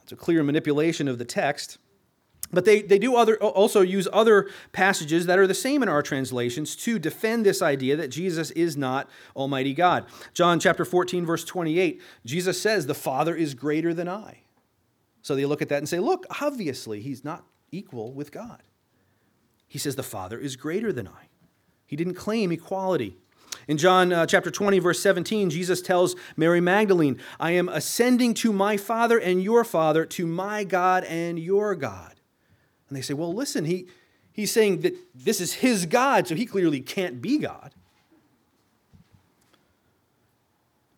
it's 0.09 0.13
a 0.15 0.17
clear 0.17 0.43
manipulation 0.43 1.07
of 1.07 1.19
the 1.19 1.27
text. 1.27 1.77
But 2.51 2.65
they, 2.65 2.81
they 2.81 2.99
do 2.99 3.15
other, 3.15 3.37
also 3.37 3.83
use 3.83 4.09
other 4.11 4.49
passages 4.73 5.27
that 5.27 5.39
are 5.39 5.47
the 5.47 5.53
same 5.53 5.83
in 5.83 5.89
our 5.91 6.01
translations 6.01 6.75
to 6.77 6.99
defend 6.99 7.45
this 7.45 7.61
idea 7.61 7.95
that 7.97 8.09
Jesus 8.09 8.51
is 8.53 8.75
not 8.75 9.07
Almighty 9.37 9.75
God. 9.75 10.07
John 10.33 10.61
chapter 10.61 10.87
14, 10.87 11.27
verse 11.27 11.45
28, 11.45 12.01
Jesus 12.25 12.59
says, 12.59 12.87
The 12.87 12.95
Father 12.95 13.37
is 13.37 13.53
greater 13.53 13.93
than 13.93 14.09
I. 14.09 14.45
So 15.21 15.37
they 15.37 15.45
look 15.45 15.61
at 15.61 15.69
that 15.69 15.77
and 15.77 15.87
say, 15.87 15.99
Look, 15.99 16.25
obviously, 16.41 17.03
he's 17.03 17.23
not 17.23 17.45
equal 17.71 18.13
with 18.13 18.33
God. 18.33 18.63
He 19.67 19.79
says, 19.79 19.97
The 19.97 20.03
Father 20.03 20.39
is 20.39 20.57
greater 20.57 20.93
than 20.93 21.07
I. 21.07 21.29
He 21.87 21.97
didn't 21.97 22.15
claim 22.15 22.53
equality. 22.53 23.17
In 23.67 23.77
John 23.77 24.13
uh, 24.13 24.27
chapter 24.27 24.51
20, 24.51 24.79
verse 24.79 25.01
17, 25.01 25.51
Jesus 25.51 25.83
tells 25.83 26.17
Mary 26.37 26.61
Magdalene, 26.61 27.21
I 27.39 27.53
am 27.53 27.69
ascending 27.69 28.35
to 28.35 28.53
my 28.53 28.77
Father 28.77 29.19
and 29.19 29.43
your 29.43 29.65
Father, 29.65 30.07
to 30.07 30.27
my 30.27 30.65
God 30.65 31.05
and 31.05 31.39
your 31.39 31.75
God. 31.75 32.15
And 32.89 32.97
they 32.97 33.03
say, 33.03 33.15
Well, 33.15 33.35
listen, 33.35 33.67
he, 33.67 33.89
he's 34.33 34.53
saying 34.53 34.81
that 34.81 34.97
this 35.15 35.41
is 35.41 35.55
his 35.55 35.87
God, 35.87 36.27
so 36.27 36.35
he 36.35 36.47
clearly 36.47 36.81
can't 36.81 37.21
be 37.21 37.39
God. 37.39 37.75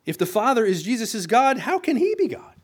If 0.07 0.19
the 0.19 0.27
Father 0.27 0.65
is 0.65 0.83
Jesus' 0.83 1.27
God, 1.27 1.59
how 1.59 1.79
can 1.79 1.97
he 1.97 2.15
be 2.17 2.29
God? 2.29 2.55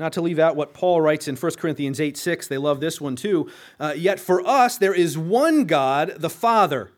Not 0.00 0.14
to 0.14 0.22
leave 0.22 0.38
out 0.38 0.56
what 0.56 0.72
Paul 0.72 1.02
writes 1.02 1.28
in 1.28 1.36
1 1.36 1.52
Corinthians 1.56 2.00
8 2.00 2.16
6, 2.16 2.48
they 2.48 2.56
love 2.56 2.80
this 2.80 3.02
one 3.02 3.16
too. 3.16 3.50
Uh, 3.78 3.92
Yet 3.94 4.18
for 4.18 4.40
us 4.46 4.78
there 4.78 4.94
is 4.94 5.18
one 5.18 5.66
God, 5.66 6.14
the 6.16 6.30
Father 6.30 6.92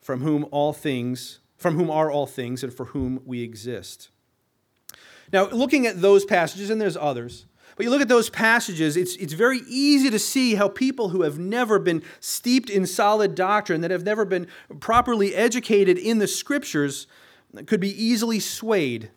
from 0.00 0.22
whom 0.22 0.46
all 0.50 0.72
things, 0.72 1.40
from 1.58 1.74
whom 1.76 1.90
are 1.90 2.10
all 2.10 2.26
things, 2.26 2.64
and 2.64 2.72
for 2.72 2.86
whom 2.86 3.20
we 3.26 3.42
exist. 3.42 4.08
Now, 5.34 5.50
looking 5.50 5.86
at 5.86 6.00
those 6.00 6.24
passages, 6.24 6.70
and 6.70 6.80
there's 6.80 6.96
others, 6.96 7.44
but 7.76 7.84
you 7.84 7.90
look 7.90 8.00
at 8.00 8.08
those 8.08 8.30
passages, 8.30 8.96
it's, 8.96 9.16
it's 9.16 9.34
very 9.34 9.60
easy 9.68 10.08
to 10.08 10.18
see 10.18 10.54
how 10.54 10.68
people 10.68 11.10
who 11.10 11.22
have 11.22 11.38
never 11.38 11.78
been 11.78 12.02
steeped 12.20 12.70
in 12.70 12.86
solid 12.86 13.34
doctrine, 13.34 13.82
that 13.82 13.90
have 13.90 14.04
never 14.04 14.24
been 14.24 14.46
properly 14.80 15.34
educated 15.34 15.98
in 15.98 16.20
the 16.20 16.28
scriptures, 16.28 17.06
could 17.66 17.80
be 17.80 18.02
easily 18.02 18.40
swayed 18.40 19.10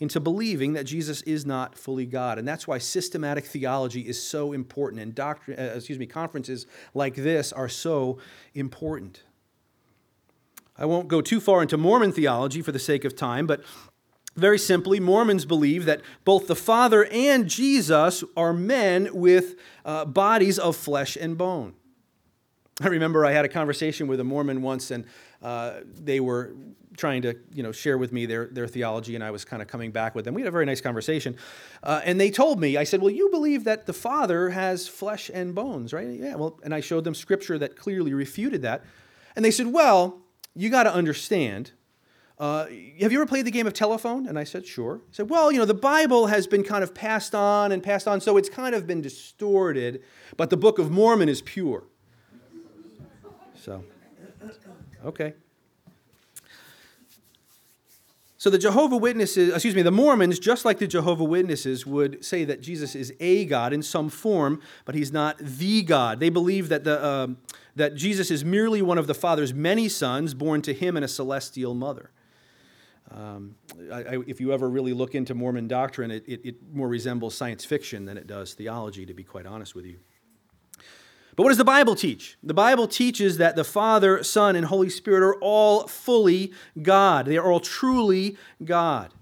into 0.00 0.18
believing 0.18 0.72
that 0.72 0.84
Jesus 0.84 1.20
is 1.22 1.44
not 1.46 1.76
fully 1.76 2.06
God. 2.06 2.38
And 2.38 2.48
that's 2.48 2.66
why 2.66 2.78
systematic 2.78 3.44
theology 3.44 4.00
is 4.00 4.20
so 4.20 4.52
important, 4.52 5.02
and 5.02 5.14
doctrine, 5.14 5.58
uh, 5.58 5.74
excuse 5.76 5.98
me, 5.98 6.06
conferences 6.06 6.66
like 6.94 7.14
this 7.14 7.52
are 7.52 7.68
so 7.68 8.18
important. 8.54 9.22
I 10.78 10.86
won't 10.86 11.08
go 11.08 11.20
too 11.20 11.40
far 11.40 11.60
into 11.60 11.76
Mormon 11.76 12.12
theology 12.12 12.62
for 12.62 12.72
the 12.72 12.78
sake 12.78 13.04
of 13.04 13.14
time, 13.14 13.46
but 13.46 13.62
very 14.36 14.58
simply, 14.58 15.00
Mormons 15.00 15.44
believe 15.44 15.84
that 15.84 16.00
both 16.24 16.46
the 16.46 16.56
Father 16.56 17.04
and 17.10 17.46
Jesus 17.48 18.24
are 18.36 18.54
men 18.54 19.10
with 19.12 19.56
uh, 19.84 20.04
bodies 20.06 20.58
of 20.58 20.76
flesh 20.76 21.16
and 21.20 21.36
bone. 21.36 21.74
I 22.80 22.86
remember 22.86 23.26
I 23.26 23.32
had 23.32 23.44
a 23.44 23.48
conversation 23.48 24.06
with 24.06 24.20
a 24.20 24.24
Mormon 24.24 24.62
once, 24.62 24.90
and 24.90 25.04
uh, 25.42 25.80
they 25.84 26.20
were 26.20 26.54
trying 27.00 27.22
to 27.22 27.34
you 27.52 27.62
know 27.62 27.72
share 27.72 27.98
with 27.98 28.12
me 28.12 28.26
their, 28.26 28.46
their 28.46 28.68
theology 28.68 29.14
and 29.14 29.24
i 29.24 29.30
was 29.30 29.44
kind 29.44 29.62
of 29.62 29.66
coming 29.66 29.90
back 29.90 30.14
with 30.14 30.24
them 30.24 30.34
we 30.34 30.42
had 30.42 30.48
a 30.48 30.50
very 30.50 30.66
nice 30.66 30.80
conversation 30.80 31.34
uh, 31.82 32.00
and 32.04 32.20
they 32.20 32.30
told 32.30 32.60
me 32.60 32.76
i 32.76 32.84
said 32.84 33.00
well 33.00 33.10
you 33.10 33.28
believe 33.30 33.64
that 33.64 33.86
the 33.86 33.92
father 33.92 34.50
has 34.50 34.86
flesh 34.86 35.30
and 35.32 35.54
bones 35.54 35.92
right 35.92 36.10
yeah 36.10 36.34
well 36.34 36.60
and 36.62 36.74
i 36.74 36.80
showed 36.80 37.04
them 37.04 37.14
scripture 37.14 37.58
that 37.58 37.76
clearly 37.76 38.12
refuted 38.12 38.62
that 38.62 38.84
and 39.34 39.44
they 39.44 39.50
said 39.50 39.66
well 39.66 40.20
you 40.54 40.70
got 40.70 40.84
to 40.84 40.92
understand. 40.92 41.72
Uh, 42.38 42.66
have 43.00 43.12
you 43.12 43.20
ever 43.20 43.26
played 43.26 43.44
the 43.44 43.50
game 43.50 43.66
of 43.66 43.74
telephone? 43.74 44.26
And 44.26 44.38
I 44.38 44.44
said, 44.44 44.66
sure. 44.66 45.02
He 45.08 45.14
said, 45.14 45.28
well, 45.28 45.52
you 45.52 45.58
know, 45.58 45.64
the 45.64 45.74
Bible 45.74 46.26
has 46.26 46.46
been 46.46 46.64
kind 46.64 46.82
of 46.82 46.94
passed 46.94 47.34
on 47.34 47.70
and 47.70 47.82
passed 47.82 48.08
on, 48.08 48.20
so 48.20 48.36
it's 48.36 48.48
kind 48.48 48.74
of 48.74 48.86
been 48.86 49.02
distorted, 49.02 50.02
but 50.36 50.50
the 50.50 50.56
Book 50.56 50.78
of 50.78 50.90
Mormon 50.90 51.28
is 51.28 51.42
pure. 51.42 51.84
So, 53.54 53.84
okay. 55.04 55.34
So 58.40 58.48
the 58.48 58.56
Jehovah 58.56 58.96
Witnesses, 58.96 59.52
excuse 59.52 59.74
me, 59.74 59.82
the 59.82 59.90
Mormons, 59.90 60.38
just 60.38 60.64
like 60.64 60.78
the 60.78 60.86
Jehovah 60.86 61.24
Witnesses, 61.24 61.84
would 61.84 62.24
say 62.24 62.46
that 62.46 62.62
Jesus 62.62 62.94
is 62.94 63.12
a 63.20 63.44
God 63.44 63.74
in 63.74 63.82
some 63.82 64.08
form, 64.08 64.62
but 64.86 64.94
he's 64.94 65.12
not 65.12 65.36
the 65.36 65.82
God. 65.82 66.20
They 66.20 66.30
believe 66.30 66.70
that 66.70 66.82
the 66.82 67.02
uh, 67.02 67.26
that 67.76 67.96
Jesus 67.96 68.30
is 68.30 68.42
merely 68.42 68.80
one 68.80 68.96
of 68.96 69.06
the 69.06 69.12
Father's 69.12 69.52
many 69.52 69.90
sons 69.90 70.32
born 70.32 70.62
to 70.62 70.72
him 70.72 70.96
and 70.96 71.04
a 71.04 71.08
celestial 71.08 71.74
mother. 71.74 72.12
Um, 73.10 73.56
I, 73.92 74.04
I, 74.04 74.18
if 74.26 74.40
you 74.40 74.54
ever 74.54 74.70
really 74.70 74.94
look 74.94 75.14
into 75.14 75.34
Mormon 75.34 75.68
doctrine, 75.68 76.10
it, 76.10 76.24
it, 76.26 76.40
it 76.42 76.56
more 76.72 76.88
resembles 76.88 77.34
science 77.34 77.66
fiction 77.66 78.06
than 78.06 78.16
it 78.16 78.26
does 78.26 78.54
theology, 78.54 79.04
to 79.04 79.12
be 79.12 79.22
quite 79.22 79.44
honest 79.44 79.74
with 79.74 79.84
you. 79.84 79.98
But 81.40 81.44
what 81.44 81.50
does 81.52 81.56
the 81.56 81.64
Bible 81.64 81.94
teach? 81.94 82.36
The 82.42 82.52
Bible 82.52 82.86
teaches 82.86 83.38
that 83.38 83.56
the 83.56 83.64
Father, 83.64 84.22
Son, 84.22 84.56
and 84.56 84.66
Holy 84.66 84.90
Spirit 84.90 85.22
are 85.22 85.36
all 85.36 85.86
fully 85.86 86.52
God. 86.82 87.24
They 87.24 87.38
are 87.38 87.50
all 87.50 87.60
truly 87.60 88.36
God. 88.62 89.14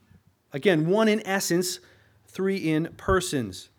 Again, 0.53 0.89
one 0.89 1.07
in 1.07 1.25
essence, 1.25 1.79
three 2.27 2.57
in 2.57 2.93
persons. 2.97 3.71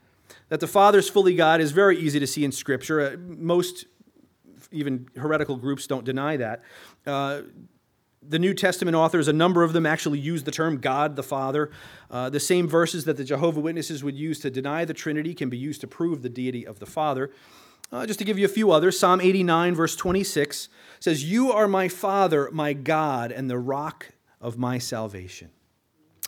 That 0.47 0.61
the 0.61 0.67
Father 0.67 0.99
is 0.99 1.09
fully 1.09 1.35
God 1.35 1.59
is 1.59 1.73
very 1.73 1.99
easy 1.99 2.17
to 2.21 2.25
see 2.25 2.45
in 2.45 2.53
Scripture. 2.53 3.01
Uh, 3.01 3.17
most 3.17 3.87
even 4.71 5.09
heretical 5.17 5.57
groups 5.57 5.85
don't 5.85 6.05
deny 6.05 6.37
that. 6.37 6.63
Uh, 7.05 7.41
the 8.25 8.39
New 8.39 8.53
Testament 8.53 8.95
authors, 8.95 9.27
a 9.27 9.33
number 9.33 9.63
of 9.63 9.73
them 9.73 9.85
actually 9.85 10.19
use 10.19 10.45
the 10.45 10.51
term 10.51 10.77
God 10.77 11.17
the 11.17 11.23
Father. 11.23 11.71
Uh, 12.09 12.29
the 12.29 12.39
same 12.39 12.69
verses 12.69 13.03
that 13.03 13.17
the 13.17 13.25
Jehovah 13.25 13.59
Witnesses 13.59 14.01
would 14.01 14.15
use 14.15 14.39
to 14.39 14.49
deny 14.49 14.85
the 14.85 14.93
Trinity 14.93 15.33
can 15.33 15.49
be 15.49 15.57
used 15.57 15.81
to 15.81 15.87
prove 15.87 16.21
the 16.21 16.29
deity 16.29 16.65
of 16.65 16.79
the 16.79 16.85
Father. 16.85 17.31
Uh, 17.91 18.05
just 18.05 18.19
to 18.19 18.25
give 18.25 18.37
you 18.37 18.45
a 18.45 18.49
few 18.49 18.71
others, 18.71 18.99
Psalm 18.99 19.19
89, 19.19 19.73
verse 19.73 19.95
26 19.95 20.69
says, 20.99 21.23
You 21.23 21.51
are 21.51 21.67
my 21.67 21.87
Father, 21.87 22.49
my 22.51 22.73
God, 22.73 23.31
and 23.31 23.49
the 23.49 23.57
rock 23.57 24.11
of 24.39 24.57
my 24.57 24.77
salvation. 24.77 25.49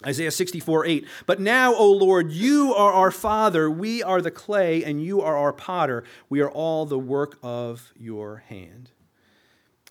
Isaiah 0.03 0.31
64, 0.31 0.85
8. 0.85 1.07
But 1.27 1.39
now, 1.39 1.75
O 1.75 1.91
Lord, 1.91 2.31
you 2.31 2.73
are 2.73 2.91
our 2.91 3.11
Father, 3.11 3.69
we 3.69 4.01
are 4.01 4.21
the 4.21 4.31
clay, 4.31 4.83
and 4.83 5.03
you 5.03 5.21
are 5.21 5.37
our 5.37 5.53
potter. 5.53 6.03
We 6.29 6.41
are 6.41 6.49
all 6.49 6.87
the 6.87 6.97
work 6.97 7.37
of 7.43 7.93
your 7.95 8.37
hand. 8.47 8.89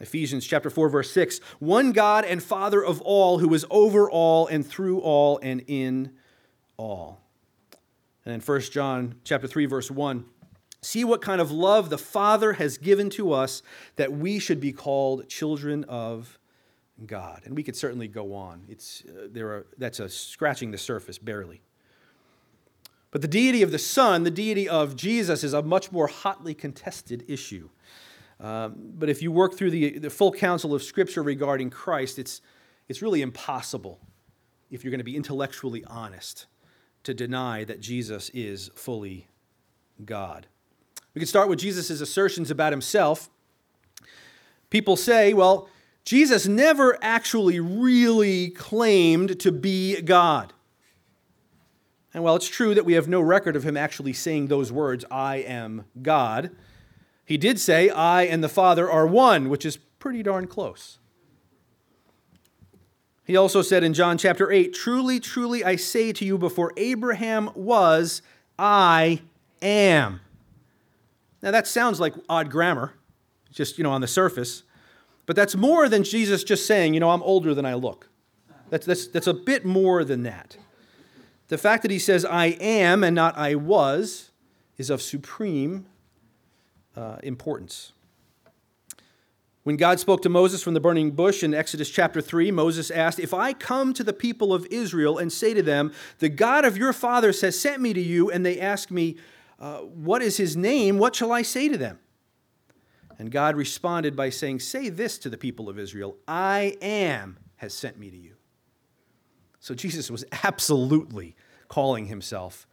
Ephesians 0.01 0.47
chapter 0.47 0.71
4 0.71 0.89
verse 0.89 1.11
6 1.11 1.41
one 1.59 1.93
God 1.93 2.25
and 2.25 2.43
Father 2.43 2.83
of 2.83 3.03
all 3.03 3.39
who 3.39 3.53
is 3.53 3.67
over 3.71 4.11
all 4.11 4.47
and 4.47 4.67
through 4.67 4.99
all 5.01 5.39
and 5.43 5.63
in 5.67 6.13
all. 6.79 7.21
And 8.25 8.33
then 8.33 8.41
1 8.41 8.61
John 8.63 9.17
chapter 9.25 9.47
3 9.47 9.67
verse 9.67 9.91
1 9.91 10.25
See 10.83 11.05
what 11.05 11.21
kind 11.21 11.41
of 11.41 11.51
love 11.51 11.91
the 11.91 11.99
Father 11.99 12.55
has 12.55 12.79
given 12.79 13.11
to 13.11 13.33
us 13.33 13.63
that 13.97 14.13
we 14.13 14.39
should 14.39 14.61
be 14.61 14.73
called 14.73 15.29
children 15.29 15.85
of 15.85 16.39
God. 17.07 17.43
And 17.45 17.55
we 17.55 17.63
could 17.63 17.77
certainly 17.77 18.09
go 18.09 18.35
on. 18.35 18.63
It's, 18.69 19.03
uh, 19.07 19.29
there 19.31 19.49
are, 19.49 19.67
that's 19.79 20.01
a 20.01 20.09
scratching 20.09 20.71
the 20.71 20.79
surface, 20.79 21.19
barely. 21.19 21.61
But 23.11 23.23
the 23.23 23.29
deity 23.29 23.63
of 23.63 23.73
the 23.73 23.79
Son, 23.79 24.23
the 24.23 24.31
deity 24.31 24.69
of 24.69 24.97
Jesus, 24.97 25.43
is 25.43 25.53
a 25.53 25.63
much 25.63 25.91
more 25.91 26.07
hotly 26.07 26.55
contested 26.55 27.25
issue. 27.29 27.69
Um, 28.39 28.77
but 28.97 29.11
if 29.11 29.21
you 29.21 29.33
work 29.33 29.55
through 29.55 29.73
the, 29.73 29.99
the 29.99 30.11
full 30.11 30.33
counsel 30.33 30.75
of 30.75 30.83
Scripture 30.83 31.23
regarding 31.23 31.71
Christ, 31.71 32.19
it's, 32.19 32.41
it's 32.89 33.03
really 33.03 33.21
impossible, 33.21 34.01
if 34.71 34.83
you're 34.83 34.91
going 34.91 34.99
to 34.99 35.05
be 35.05 35.17
intellectually 35.17 35.85
honest, 35.85 36.47
to 37.03 37.13
deny 37.13 37.65
that 37.65 37.81
Jesus 37.81 38.31
is 38.31 38.71
fully 38.75 39.27
God. 40.05 40.47
We 41.15 41.21
can 41.21 41.27
start 41.27 41.49
with 41.49 41.59
Jesus' 41.59 42.01
assertions 42.01 42.51
about 42.51 42.73
himself. 42.73 43.31
People 44.71 44.97
say, 44.97 45.35
well, 45.35 45.69
Jesus 46.05 46.47
never 46.47 46.99
actually 47.03 47.61
really 47.61 48.51
claimed 48.51 49.39
to 49.41 49.53
be 49.53 50.01
God. 50.03 50.53
And 52.13 52.25
while 52.25 52.37
it's 52.37 52.49
true 52.49 52.75
that 52.75 52.85
we 52.85 52.95
have 52.95 53.09
no 53.09 53.21
record 53.21 53.57
of 53.57 53.65
him 53.65 53.77
actually 53.77 54.13
saying 54.13 54.47
those 54.47 54.73
words, 54.73 55.05
I 55.11 55.37
am 55.37 55.85
God, 56.03 56.51
he 57.25 57.37
did 57.37 57.61
say, 57.61 57.91
I 57.91 58.25
and 58.25 58.43
the 58.43 58.49
Father 58.49 58.91
are 58.91 59.07
one, 59.07 59.49
which 59.49 59.65
is 59.65 59.77
pretty 59.77 60.23
darn 60.23 60.49
close. 60.49 60.99
He 63.25 63.37
also 63.37 63.63
said 63.63 63.85
in 63.85 63.95
John 63.95 64.19
chapter 64.19 64.51
8, 64.51 64.75
Truly, 64.75 65.21
truly, 65.21 65.63
I 65.63 65.77
say 65.77 66.13
to 66.13 66.25
you, 66.25 66.37
before 66.37 66.73
Abraham 66.77 67.51
was, 67.55 68.23
I 68.59 69.23
am. 69.63 70.21
Now 71.43 71.51
that 71.51 71.67
sounds 71.67 72.01
like 72.01 72.15
odd 72.29 72.51
grammar, 72.51 72.95
just, 73.51 73.79
you 73.79 73.85
know, 73.85 73.93
on 73.93 74.01
the 74.01 74.09
surface. 74.09 74.63
But 75.27 75.37
that's 75.37 75.57
more 75.57 75.89
than 75.89 76.05
Jesus 76.05 76.45
just 76.45 76.67
saying, 76.67 76.95
you 76.95 77.01
know, 77.01 77.11
I'm 77.11 77.23
older 77.23 77.55
than 77.55 77.65
I 77.65 77.75
look. 77.75 78.09
That's, 78.69 78.87
that's, 78.87 79.07
that's 79.09 79.27
a 79.27 79.35
bit 79.35 79.65
more 79.65 80.05
than 80.05 80.23
that. 80.23 80.57
The 81.49 81.59
fact 81.59 81.83
that 81.83 81.91
he 81.91 81.99
says, 81.99 82.25
I 82.25 82.47
am 82.61 83.03
and 83.03 83.15
not 83.15 83.37
I 83.37 83.57
was, 83.57 84.31
is 84.79 84.91
of 84.91 85.03
supreme 85.03 85.87
uh, 86.97 87.17
importance. 87.23 87.93
When 89.63 89.77
God 89.77 90.01
spoke 90.01 90.23
to 90.23 90.29
Moses 90.29 90.63
from 90.63 90.75
the 90.75 90.81
burning 90.81 91.11
bush 91.11 91.43
in 91.43 91.53
Exodus 91.53 91.91
chapter 91.91 92.21
3, 92.21 92.51
Moses 92.51 92.91
asked, 92.91 93.19
If 93.19 93.35
I 93.35 93.53
come 93.53 93.93
to 93.95 94.03
the 94.03 94.13
people 94.13 94.55
of 94.55 94.67
Israel 94.71 95.19
and 95.19 95.31
say 95.31 95.53
to 95.53 95.63
them, 95.63 95.93
The 96.19 96.31
God 96.31 96.65
of 96.65 96.79
your 96.79 96.93
fathers 96.93 97.43
has 97.43 97.59
sent 97.59 97.83
me 97.83 97.93
to 97.93 98.01
you, 98.01 98.31
and 98.31 98.45
they 98.45 98.59
ask 98.59 98.91
me, 98.91 99.17
uh, 99.61 99.79
What 99.79 100.23
is 100.23 100.37
his 100.37 100.57
name? 100.57 100.99
What 100.99 101.15
shall 101.15 101.33
I 101.33 101.43
say 101.43 101.69
to 101.69 101.79
them? 101.79 101.99
And 103.19 103.31
God 103.31 103.55
responded 103.57 104.17
by 104.17 104.31
saying, 104.31 104.61
Say 104.61 104.89
this 104.89 105.19
to 105.19 105.29
the 105.29 105.37
people 105.37 105.69
of 105.69 105.79
Israel 105.79 106.17
I 106.27 106.77
am 106.81 107.39
has 107.57 107.75
sent 107.75 107.99
me 107.99 108.11
to 108.11 108.17
you. 108.17 108.35
So 109.59 109.75
Jesus 109.75 110.11
was 110.11 110.25
absolutely 110.45 111.37
calling 111.69 112.07
himself 112.07 112.67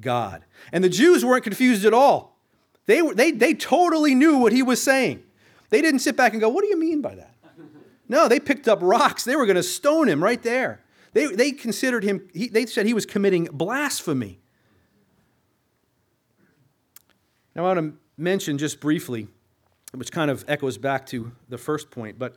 God. 0.00 0.44
And 0.72 0.84
the 0.84 0.88
Jews 0.88 1.24
weren't 1.24 1.42
confused 1.42 1.84
at 1.84 1.92
all. 1.92 2.38
They, 2.86 3.02
were, 3.02 3.14
they, 3.14 3.32
they 3.32 3.54
totally 3.54 4.14
knew 4.14 4.38
what 4.38 4.52
he 4.52 4.62
was 4.62 4.80
saying. 4.80 5.24
They 5.70 5.82
didn't 5.82 6.00
sit 6.00 6.16
back 6.16 6.32
and 6.32 6.40
go, 6.40 6.48
What 6.48 6.62
do 6.62 6.68
you 6.68 6.78
mean 6.78 7.02
by 7.02 7.16
that? 7.16 7.34
No, 8.08 8.26
they 8.28 8.40
picked 8.40 8.68
up 8.68 8.78
rocks. 8.80 9.24
They 9.24 9.36
were 9.36 9.44
going 9.44 9.56
to 9.56 9.62
stone 9.62 10.08
him 10.08 10.22
right 10.22 10.42
there. 10.42 10.82
They, 11.12 11.26
they 11.26 11.52
considered 11.52 12.04
him, 12.04 12.28
he, 12.32 12.48
they 12.48 12.66
said 12.66 12.86
he 12.86 12.94
was 12.94 13.04
committing 13.04 13.48
blasphemy. 13.52 14.40
Now, 17.54 17.66
I 17.66 17.74
want 17.74 17.78
to 17.78 17.98
mention 18.16 18.58
just 18.58 18.80
briefly, 18.80 19.28
which 19.94 20.12
kind 20.12 20.30
of 20.30 20.44
echoes 20.48 20.78
back 20.78 21.06
to 21.06 21.32
the 21.48 21.58
first 21.58 21.90
point, 21.90 22.18
but 22.18 22.34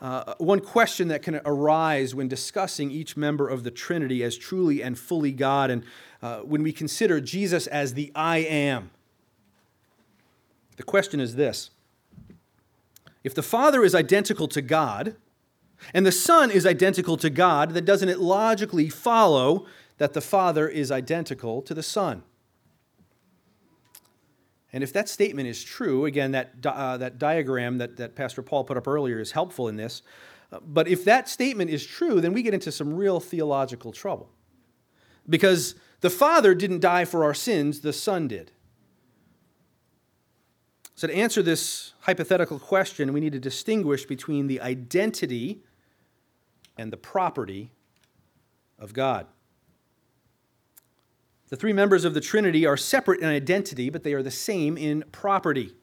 uh, 0.00 0.34
one 0.38 0.60
question 0.60 1.08
that 1.08 1.22
can 1.22 1.40
arise 1.46 2.14
when 2.14 2.28
discussing 2.28 2.90
each 2.90 3.16
member 3.16 3.48
of 3.48 3.64
the 3.64 3.70
Trinity 3.70 4.22
as 4.22 4.36
truly 4.36 4.82
and 4.82 4.98
fully 4.98 5.32
God, 5.32 5.70
and 5.70 5.84
uh, 6.22 6.38
when 6.40 6.62
we 6.62 6.72
consider 6.72 7.20
Jesus 7.20 7.66
as 7.66 7.94
the 7.94 8.12
I 8.14 8.38
am. 8.38 8.90
The 10.76 10.82
question 10.82 11.18
is 11.18 11.36
this 11.36 11.70
If 13.24 13.34
the 13.34 13.42
Father 13.42 13.84
is 13.84 13.94
identical 13.94 14.48
to 14.48 14.60
God, 14.60 15.16
and 15.94 16.04
the 16.04 16.12
Son 16.12 16.50
is 16.50 16.66
identical 16.66 17.16
to 17.18 17.30
God, 17.30 17.70
then 17.70 17.84
doesn't 17.84 18.08
it 18.08 18.18
logically 18.18 18.88
follow 18.88 19.66
that 19.98 20.12
the 20.12 20.20
Father 20.20 20.68
is 20.68 20.90
identical 20.90 21.62
to 21.62 21.72
the 21.72 21.82
Son? 21.82 22.22
And 24.76 24.84
if 24.84 24.92
that 24.92 25.08
statement 25.08 25.48
is 25.48 25.64
true, 25.64 26.04
again, 26.04 26.32
that, 26.32 26.52
uh, 26.62 26.98
that 26.98 27.18
diagram 27.18 27.78
that, 27.78 27.96
that 27.96 28.14
Pastor 28.14 28.42
Paul 28.42 28.62
put 28.62 28.76
up 28.76 28.86
earlier 28.86 29.18
is 29.18 29.32
helpful 29.32 29.68
in 29.68 29.76
this. 29.76 30.02
Uh, 30.52 30.58
but 30.60 30.86
if 30.86 31.02
that 31.06 31.30
statement 31.30 31.70
is 31.70 31.86
true, 31.86 32.20
then 32.20 32.34
we 32.34 32.42
get 32.42 32.52
into 32.52 32.70
some 32.70 32.92
real 32.92 33.18
theological 33.18 33.90
trouble. 33.90 34.28
Because 35.26 35.76
the 36.02 36.10
Father 36.10 36.54
didn't 36.54 36.80
die 36.80 37.06
for 37.06 37.24
our 37.24 37.32
sins, 37.32 37.80
the 37.80 37.94
Son 37.94 38.28
did. 38.28 38.52
So, 40.94 41.06
to 41.06 41.14
answer 41.14 41.42
this 41.42 41.94
hypothetical 42.00 42.58
question, 42.58 43.14
we 43.14 43.20
need 43.20 43.32
to 43.32 43.40
distinguish 43.40 44.04
between 44.04 44.46
the 44.46 44.60
identity 44.60 45.62
and 46.76 46.92
the 46.92 46.98
property 46.98 47.72
of 48.78 48.92
God. 48.92 49.26
The 51.48 51.56
three 51.56 51.72
members 51.72 52.04
of 52.04 52.14
the 52.14 52.20
Trinity 52.20 52.66
are 52.66 52.76
separate 52.76 53.20
in 53.20 53.28
identity, 53.28 53.88
but 53.90 54.02
they 54.02 54.14
are 54.14 54.22
the 54.22 54.30
same 54.30 54.76
in 54.76 55.04
property. 55.12 55.74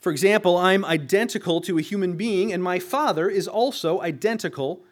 For 0.00 0.10
example, 0.10 0.56
I'm 0.56 0.84
identical 0.84 1.60
to 1.62 1.78
a 1.78 1.82
human 1.82 2.16
being, 2.16 2.52
and 2.52 2.62
my 2.62 2.78
Father 2.78 3.28
is 3.28 3.46
also 3.46 4.00
identical 4.00 4.84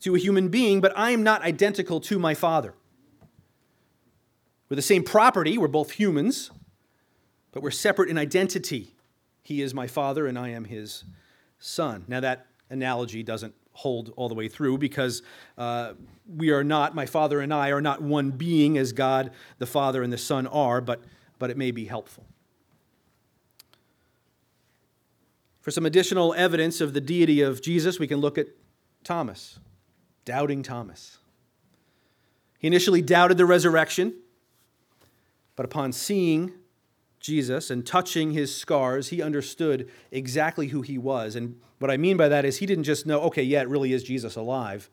to 0.00 0.14
a 0.14 0.18
human 0.18 0.48
being, 0.48 0.80
but 0.80 0.96
I 0.96 1.10
am 1.10 1.22
not 1.22 1.42
identical 1.42 2.00
to 2.02 2.18
my 2.18 2.34
Father. 2.34 2.74
We're 4.68 4.76
the 4.76 4.82
same 4.82 5.02
property, 5.02 5.56
we're 5.56 5.68
both 5.68 5.92
humans, 5.92 6.50
but 7.52 7.62
we're 7.62 7.70
separate 7.70 8.10
in 8.10 8.18
identity. 8.18 8.94
He 9.42 9.62
is 9.62 9.72
my 9.72 9.86
Father, 9.86 10.26
and 10.26 10.38
I 10.38 10.50
am 10.50 10.66
his 10.66 11.04
Son. 11.58 12.04
Now, 12.06 12.20
that 12.20 12.46
analogy 12.70 13.22
doesn't 13.22 13.54
hold 13.78 14.12
all 14.16 14.28
the 14.28 14.34
way 14.34 14.48
through 14.48 14.76
because 14.76 15.22
uh, 15.56 15.92
we 16.36 16.50
are 16.50 16.64
not, 16.64 16.96
my 16.96 17.06
Father 17.06 17.40
and 17.40 17.54
I 17.54 17.68
are 17.68 17.80
not 17.80 18.02
one 18.02 18.32
being 18.32 18.76
as 18.76 18.92
God 18.92 19.30
the 19.58 19.66
Father 19.66 20.02
and 20.02 20.12
the 20.12 20.18
Son 20.18 20.48
are, 20.48 20.80
but, 20.80 21.04
but 21.38 21.48
it 21.48 21.56
may 21.56 21.70
be 21.70 21.84
helpful. 21.84 22.24
For 25.60 25.70
some 25.70 25.86
additional 25.86 26.34
evidence 26.34 26.80
of 26.80 26.92
the 26.92 27.00
deity 27.00 27.40
of 27.40 27.62
Jesus, 27.62 28.00
we 28.00 28.08
can 28.08 28.18
look 28.18 28.36
at 28.36 28.48
Thomas, 29.04 29.60
doubting 30.24 30.64
Thomas. 30.64 31.18
He 32.58 32.66
initially 32.66 33.00
doubted 33.00 33.38
the 33.38 33.46
resurrection, 33.46 34.14
but 35.54 35.64
upon 35.64 35.92
seeing 35.92 36.52
Jesus 37.20 37.70
and 37.70 37.86
touching 37.86 38.32
his 38.32 38.54
scars, 38.54 39.08
he 39.08 39.22
understood 39.22 39.90
exactly 40.10 40.68
who 40.68 40.82
he 40.82 40.98
was. 40.98 41.36
And 41.36 41.60
what 41.78 41.90
I 41.90 41.96
mean 41.96 42.16
by 42.16 42.28
that 42.28 42.44
is 42.44 42.58
he 42.58 42.66
didn't 42.66 42.84
just 42.84 43.06
know, 43.06 43.20
okay, 43.22 43.42
yeah, 43.42 43.62
it 43.62 43.68
really 43.68 43.92
is 43.92 44.02
Jesus 44.02 44.36
alive. 44.36 44.90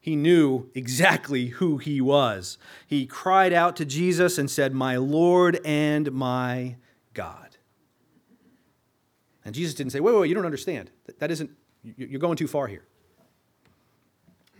He 0.00 0.16
knew 0.16 0.70
exactly 0.74 1.46
who 1.46 1.76
he 1.76 2.00
was. 2.00 2.56
He 2.86 3.06
cried 3.06 3.52
out 3.52 3.76
to 3.76 3.84
Jesus 3.84 4.38
and 4.38 4.50
said, 4.50 4.72
My 4.72 4.96
Lord 4.96 5.60
and 5.64 6.10
my 6.12 6.76
God. 7.12 7.56
And 9.44 9.54
Jesus 9.54 9.74
didn't 9.74 9.92
say, 9.92 10.00
Wait, 10.00 10.14
wait, 10.14 10.28
you 10.28 10.34
don't 10.34 10.46
understand. 10.46 10.90
That 11.18 11.30
isn't, 11.30 11.50
you're 11.82 12.20
going 12.20 12.36
too 12.36 12.48
far 12.48 12.66
here. 12.66 12.84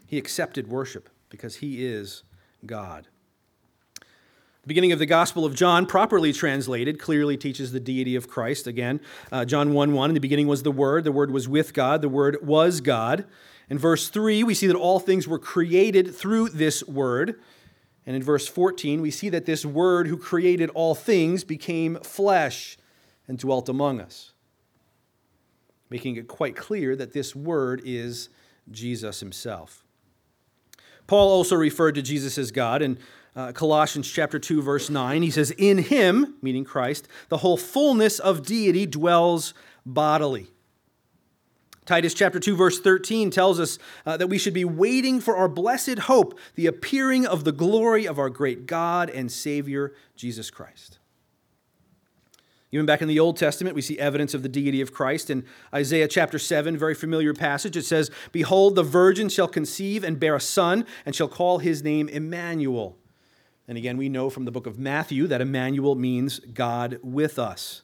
He 0.06 0.18
accepted 0.18 0.68
worship 0.68 1.08
because 1.30 1.56
he 1.56 1.86
is 1.86 2.24
God. 2.66 3.08
The 4.62 4.68
beginning 4.68 4.92
of 4.92 4.98
the 4.98 5.06
Gospel 5.06 5.46
of 5.46 5.54
John, 5.54 5.86
properly 5.86 6.34
translated, 6.34 6.98
clearly 6.98 7.38
teaches 7.38 7.72
the 7.72 7.80
deity 7.80 8.14
of 8.14 8.28
Christ. 8.28 8.66
Again, 8.66 9.00
uh, 9.32 9.46
John 9.46 9.72
1 9.72 9.94
1, 9.94 10.10
in 10.10 10.14
the 10.14 10.20
beginning 10.20 10.48
was 10.48 10.64
the 10.64 10.70
Word, 10.70 11.04
the 11.04 11.12
Word 11.12 11.30
was 11.30 11.48
with 11.48 11.72
God, 11.72 12.02
the 12.02 12.10
Word 12.10 12.36
was 12.42 12.82
God. 12.82 13.24
In 13.70 13.78
verse 13.78 14.10
3, 14.10 14.44
we 14.44 14.52
see 14.52 14.66
that 14.66 14.76
all 14.76 15.00
things 15.00 15.26
were 15.26 15.38
created 15.38 16.14
through 16.14 16.50
this 16.50 16.84
Word. 16.84 17.40
And 18.04 18.14
in 18.14 18.22
verse 18.22 18.46
14, 18.48 19.00
we 19.00 19.10
see 19.10 19.30
that 19.30 19.46
this 19.46 19.64
Word 19.64 20.08
who 20.08 20.18
created 20.18 20.68
all 20.70 20.94
things 20.94 21.42
became 21.42 21.96
flesh 22.02 22.76
and 23.26 23.38
dwelt 23.38 23.70
among 23.70 23.98
us, 23.98 24.34
making 25.88 26.16
it 26.16 26.28
quite 26.28 26.54
clear 26.54 26.94
that 26.96 27.14
this 27.14 27.34
Word 27.34 27.80
is 27.86 28.28
Jesus 28.70 29.20
himself. 29.20 29.84
Paul 31.06 31.30
also 31.30 31.56
referred 31.56 31.94
to 31.94 32.02
Jesus 32.02 32.36
as 32.36 32.50
God, 32.50 32.82
and 32.82 32.98
uh, 33.40 33.52
Colossians 33.52 34.10
chapter 34.10 34.38
2 34.38 34.60
verse 34.62 34.90
9. 34.90 35.22
He 35.22 35.30
says, 35.30 35.50
"In 35.52 35.78
him, 35.78 36.34
meaning 36.42 36.64
Christ, 36.64 37.08
the 37.28 37.38
whole 37.38 37.56
fullness 37.56 38.18
of 38.18 38.44
deity 38.44 38.86
dwells 38.86 39.54
bodily." 39.86 40.48
Titus 41.86 42.14
chapter 42.14 42.38
2 42.38 42.54
verse 42.54 42.78
13 42.78 43.30
tells 43.30 43.58
us 43.58 43.78
uh, 44.06 44.16
that 44.16 44.28
we 44.28 44.38
should 44.38 44.54
be 44.54 44.64
waiting 44.64 45.20
for 45.20 45.36
our 45.36 45.48
blessed 45.48 46.00
hope, 46.00 46.38
the 46.54 46.66
appearing 46.66 47.26
of 47.26 47.44
the 47.44 47.52
glory 47.52 48.06
of 48.06 48.18
our 48.18 48.30
great 48.30 48.66
God 48.66 49.10
and 49.10 49.32
Savior 49.32 49.94
Jesus 50.14 50.50
Christ. 50.50 50.98
Even 52.72 52.86
back 52.86 53.02
in 53.02 53.08
the 53.08 53.18
Old 53.18 53.36
Testament, 53.36 53.74
we 53.74 53.82
see 53.82 53.98
evidence 53.98 54.34
of 54.34 54.44
the 54.44 54.48
deity 54.48 54.80
of 54.80 54.92
Christ. 54.92 55.30
In 55.30 55.44
Isaiah 55.74 56.06
chapter 56.06 56.38
7, 56.38 56.76
very 56.76 56.94
familiar 56.94 57.34
passage, 57.34 57.76
it 57.76 57.84
says, 57.84 58.12
Behold, 58.30 58.76
the 58.76 58.84
virgin 58.84 59.28
shall 59.28 59.48
conceive 59.48 60.04
and 60.04 60.20
bear 60.20 60.36
a 60.36 60.40
son, 60.40 60.86
and 61.04 61.16
shall 61.16 61.26
call 61.26 61.58
his 61.58 61.82
name 61.82 62.08
Emmanuel. 62.08 62.99
And 63.70 63.78
again, 63.78 63.96
we 63.96 64.08
know 64.08 64.30
from 64.30 64.46
the 64.46 64.50
book 64.50 64.66
of 64.66 64.80
Matthew 64.80 65.28
that 65.28 65.40
Emmanuel 65.40 65.94
means 65.94 66.40
God 66.40 66.98
with 67.04 67.38
us. 67.38 67.82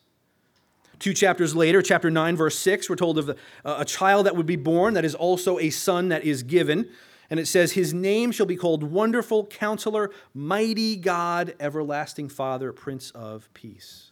Two 0.98 1.14
chapters 1.14 1.54
later, 1.54 1.80
chapter 1.80 2.10
9, 2.10 2.34
verse 2.34 2.58
6, 2.58 2.90
we're 2.90 2.96
told 2.96 3.18
of 3.18 3.38
a 3.64 3.84
child 3.84 4.26
that 4.26 4.34
would 4.34 4.46
be 4.46 4.56
born 4.56 4.94
that 4.94 5.04
is 5.04 5.14
also 5.14 5.60
a 5.60 5.70
son 5.70 6.08
that 6.08 6.24
is 6.24 6.42
given. 6.42 6.90
And 7.30 7.38
it 7.38 7.46
says, 7.46 7.74
His 7.74 7.94
name 7.94 8.32
shall 8.32 8.46
be 8.46 8.56
called 8.56 8.82
Wonderful 8.82 9.46
Counselor, 9.46 10.10
Mighty 10.34 10.96
God, 10.96 11.54
Everlasting 11.60 12.30
Father, 12.30 12.72
Prince 12.72 13.12
of 13.12 13.48
Peace. 13.54 14.10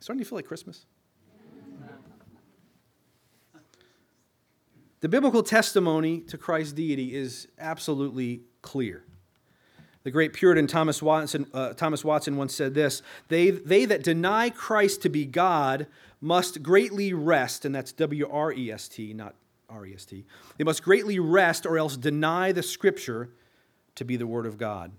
Starting 0.00 0.24
to 0.24 0.28
feel 0.28 0.38
like 0.38 0.46
Christmas? 0.46 0.86
The 4.98 5.08
biblical 5.08 5.44
testimony 5.44 6.18
to 6.22 6.36
Christ's 6.36 6.72
deity 6.72 7.14
is 7.14 7.46
absolutely 7.60 8.40
clear. 8.60 9.04
The 10.02 10.10
great 10.10 10.32
Puritan 10.32 10.66
Thomas 10.66 11.02
Watson, 11.02 11.46
uh, 11.52 11.74
Thomas 11.74 12.04
Watson 12.04 12.36
once 12.36 12.54
said 12.54 12.74
this 12.74 13.02
they, 13.28 13.50
they 13.50 13.84
that 13.84 14.02
deny 14.02 14.50
Christ 14.50 15.02
to 15.02 15.08
be 15.08 15.26
God 15.26 15.86
must 16.20 16.62
greatly 16.62 17.12
wrest, 17.12 17.64
and 17.64 17.74
that's 17.74 17.92
W 17.92 18.28
R 18.30 18.52
E 18.52 18.70
S 18.72 18.88
T, 18.88 19.12
not 19.12 19.34
R 19.68 19.86
E 19.86 19.94
S 19.94 20.04
T. 20.04 20.24
They 20.56 20.64
must 20.64 20.82
greatly 20.82 21.18
wrest 21.18 21.66
or 21.66 21.78
else 21.78 21.96
deny 21.96 22.52
the 22.52 22.62
Scripture 22.62 23.30
to 23.96 24.04
be 24.04 24.16
the 24.16 24.26
Word 24.26 24.46
of 24.46 24.56
God. 24.56 24.92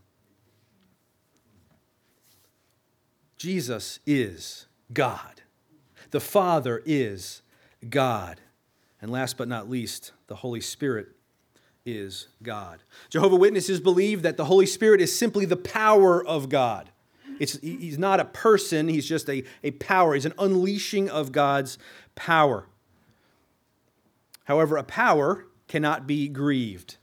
Jesus 3.37 3.99
is 4.05 4.67
God. 4.93 5.41
The 6.11 6.19
Father 6.19 6.83
is 6.85 7.41
God. 7.89 8.39
And 9.01 9.11
last 9.11 9.35
but 9.35 9.47
not 9.47 9.67
least, 9.67 10.11
the 10.27 10.35
Holy 10.35 10.61
Spirit 10.61 11.07
is 11.85 12.27
God. 12.43 12.83
Jehovah 13.09 13.35
Witnesses 13.35 13.79
believe 13.79 14.21
that 14.21 14.37
the 14.37 14.45
Holy 14.45 14.65
Spirit 14.65 15.01
is 15.01 15.15
simply 15.15 15.45
the 15.45 15.57
power 15.57 16.23
of 16.25 16.49
God. 16.49 16.89
It's, 17.39 17.59
he's 17.61 17.97
not 17.97 18.19
a 18.19 18.25
person, 18.25 18.87
he's 18.87 19.07
just 19.07 19.27
a, 19.29 19.43
a 19.63 19.71
power. 19.71 20.13
He's 20.13 20.25
an 20.25 20.33
unleashing 20.37 21.09
of 21.09 21.31
God's 21.31 21.79
power. 22.13 22.67
However, 24.45 24.77
a 24.77 24.83
power 24.83 25.45
cannot 25.67 26.05
be 26.05 26.27
grieved. 26.27 26.97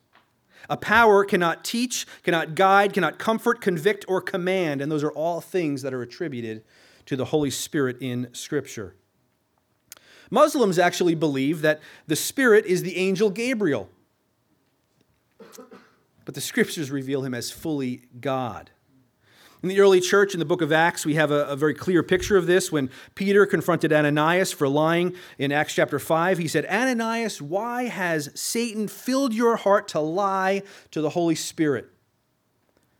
A 0.70 0.76
power 0.76 1.24
cannot 1.24 1.64
teach, 1.64 2.06
cannot 2.22 2.54
guide, 2.54 2.92
cannot 2.92 3.18
comfort, 3.18 3.60
convict, 3.60 4.04
or 4.06 4.20
command. 4.20 4.80
And 4.80 4.92
those 4.92 5.02
are 5.02 5.10
all 5.12 5.40
things 5.40 5.82
that 5.82 5.94
are 5.94 6.02
attributed 6.02 6.62
to 7.06 7.16
the 7.16 7.26
Holy 7.26 7.50
Spirit 7.50 7.96
in 8.00 8.28
Scripture. 8.32 8.94
Muslims 10.30 10.78
actually 10.78 11.14
believe 11.14 11.62
that 11.62 11.80
the 12.06 12.16
Spirit 12.16 12.66
is 12.66 12.82
the 12.82 12.96
angel 12.96 13.30
Gabriel 13.30 13.88
but 16.24 16.34
the 16.34 16.40
scriptures 16.40 16.90
reveal 16.90 17.24
him 17.24 17.34
as 17.34 17.50
fully 17.50 18.02
God. 18.20 18.70
In 19.62 19.68
the 19.68 19.80
early 19.80 20.00
church, 20.00 20.34
in 20.34 20.38
the 20.38 20.44
book 20.44 20.62
of 20.62 20.70
Acts, 20.70 21.04
we 21.04 21.14
have 21.14 21.32
a, 21.32 21.46
a, 21.46 21.56
very 21.56 21.74
clear 21.74 22.04
picture 22.04 22.36
of 22.36 22.46
this. 22.46 22.70
When 22.70 22.90
Peter 23.16 23.44
confronted 23.44 23.92
Ananias 23.92 24.52
for 24.52 24.68
lying 24.68 25.16
in 25.36 25.50
Acts 25.50 25.74
chapter 25.74 25.98
5, 25.98 26.38
he 26.38 26.46
said, 26.46 26.64
Ananias, 26.66 27.42
why 27.42 27.84
has 27.84 28.30
Satan 28.38 28.86
filled 28.86 29.34
your 29.34 29.56
heart 29.56 29.88
to 29.88 30.00
lie 30.00 30.62
to 30.92 31.00
the 31.00 31.10
Holy 31.10 31.34
Spirit? 31.34 31.90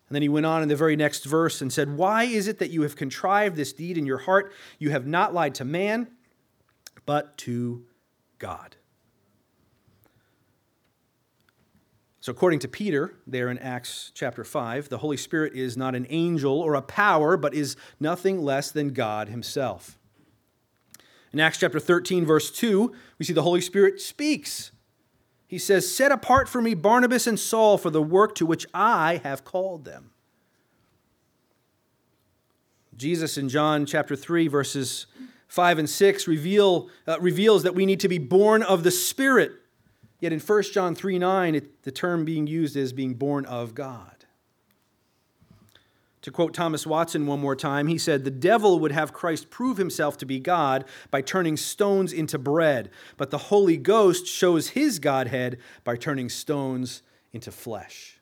And 0.09 0.15
then 0.15 0.23
he 0.23 0.29
went 0.29 0.47
on 0.47 0.63
in 0.63 0.69
the 0.69 0.75
very 0.75 0.97
next 0.97 1.25
verse 1.25 1.61
and 1.61 1.73
said, 1.73 1.97
Why 1.97 2.25
is 2.25 2.49
it 2.49 2.59
that 2.59 2.71
you 2.71 2.83
have 2.83 2.97
contrived 2.97 3.55
this 3.55 3.73
deed 3.73 3.97
in 3.97 4.07
your 4.07 4.19
heart? 4.19 4.53
You 4.79 4.91
have 4.91 5.07
not 5.07 5.35
lied 5.35 5.55
to 5.57 5.65
man, 5.65 6.09
but 7.07 7.37
to 7.39 7.85
God. 8.39 8.78
So, 12.29 12.33
according 12.33 12.59
to 12.59 12.69
Peter, 12.69 13.15
there 13.27 13.49
in 13.49 13.57
Acts 13.57 14.13
chapter 14.15 14.45
5, 14.45 14.91
the 14.91 14.99
Holy 14.99 15.17
Spirit 15.17 15.55
is 15.55 15.79
not 15.79 15.95
an 15.95 16.07
angel 16.11 16.61
or 16.61 16.75
a 16.75 16.83
power, 16.83 17.39
but 17.39 17.55
is 17.55 17.75
nothing 17.99 18.43
less 18.43 18.71
than 18.71 18.91
God 18.91 19.31
Himself. 19.31 19.99
In 21.33 21.41
Acts 21.41 21.57
chapter 21.57 21.81
13, 21.81 22.27
verse 22.27 22.51
2, 22.51 22.93
we 23.19 23.25
see 23.25 23.33
the 23.33 23.41
Holy 23.41 23.63
Spirit 23.63 23.99
speaks. 23.99 24.73
He 25.47 25.57
says, 25.57 25.91
Set 25.91 26.13
apart 26.13 26.51
for 26.51 26.61
me 26.61 26.75
Barnabas 26.75 27.27
and 27.27 27.41
Saul 27.41 27.79
for 27.79 27.89
the 27.89 28.03
work 28.03 28.35
to 28.35 28.45
which 28.45 28.67
I 28.75 29.23
have 29.25 29.47
called 29.47 29.87
them. 29.87 30.11
Jesus 32.95 33.39
in 33.39 33.49
John 33.49 33.87
chapter 33.87 34.15
3, 34.15 34.49
verses 34.49 35.07
5 35.47 35.79
and 35.79 35.89
6 35.89 36.29
reveal, 36.29 36.91
uh, 37.07 37.19
reveals 37.21 37.63
that 37.63 37.75
we 37.75 37.87
need 37.87 38.01
to 38.01 38.09
be 38.09 38.19
born 38.19 38.63
of 38.63 38.85
the 38.85 38.91
Spirit 38.91 39.53
Yet 40.21 40.33
in 40.33 40.41
1 40.41 40.63
John 40.73 40.95
3 40.95 41.19
9, 41.19 41.55
it, 41.55 41.83
the 41.83 41.93
term 41.93 42.25
being 42.25 42.47
used 42.47 42.77
is 42.77 42.93
being 42.93 43.15
born 43.15 43.45
of 43.47 43.75
God. 43.75 44.19
To 46.23 46.33
quote 46.33 46.53
Thomas 46.53 46.87
Watson 46.87 47.27
one 47.27 47.41
more 47.41 47.55
time, 47.55 47.87
he 47.87 47.97
said, 47.97 48.25
The 48.25 48.31
devil 48.31 48.81
would 48.81 48.93
have 48.93 49.13
Christ 49.13 49.51
prove 49.51 49.79
himself 49.79 50.19
to 50.19 50.27
be 50.27 50.41
God 50.41 50.85
by 51.11 51.23
turning 51.23 51.57
stones 51.57 52.13
into 52.13 52.39
bread, 52.39 52.91
but 53.17 53.31
the 53.31 53.39
Holy 53.39 53.77
Ghost 53.77 54.27
shows 54.27 54.71
his 54.71 54.99
Godhead 54.99 55.59
by 55.85 55.97
turning 55.97 56.29
stones 56.29 57.03
into 57.33 57.53
flesh. 57.53 58.21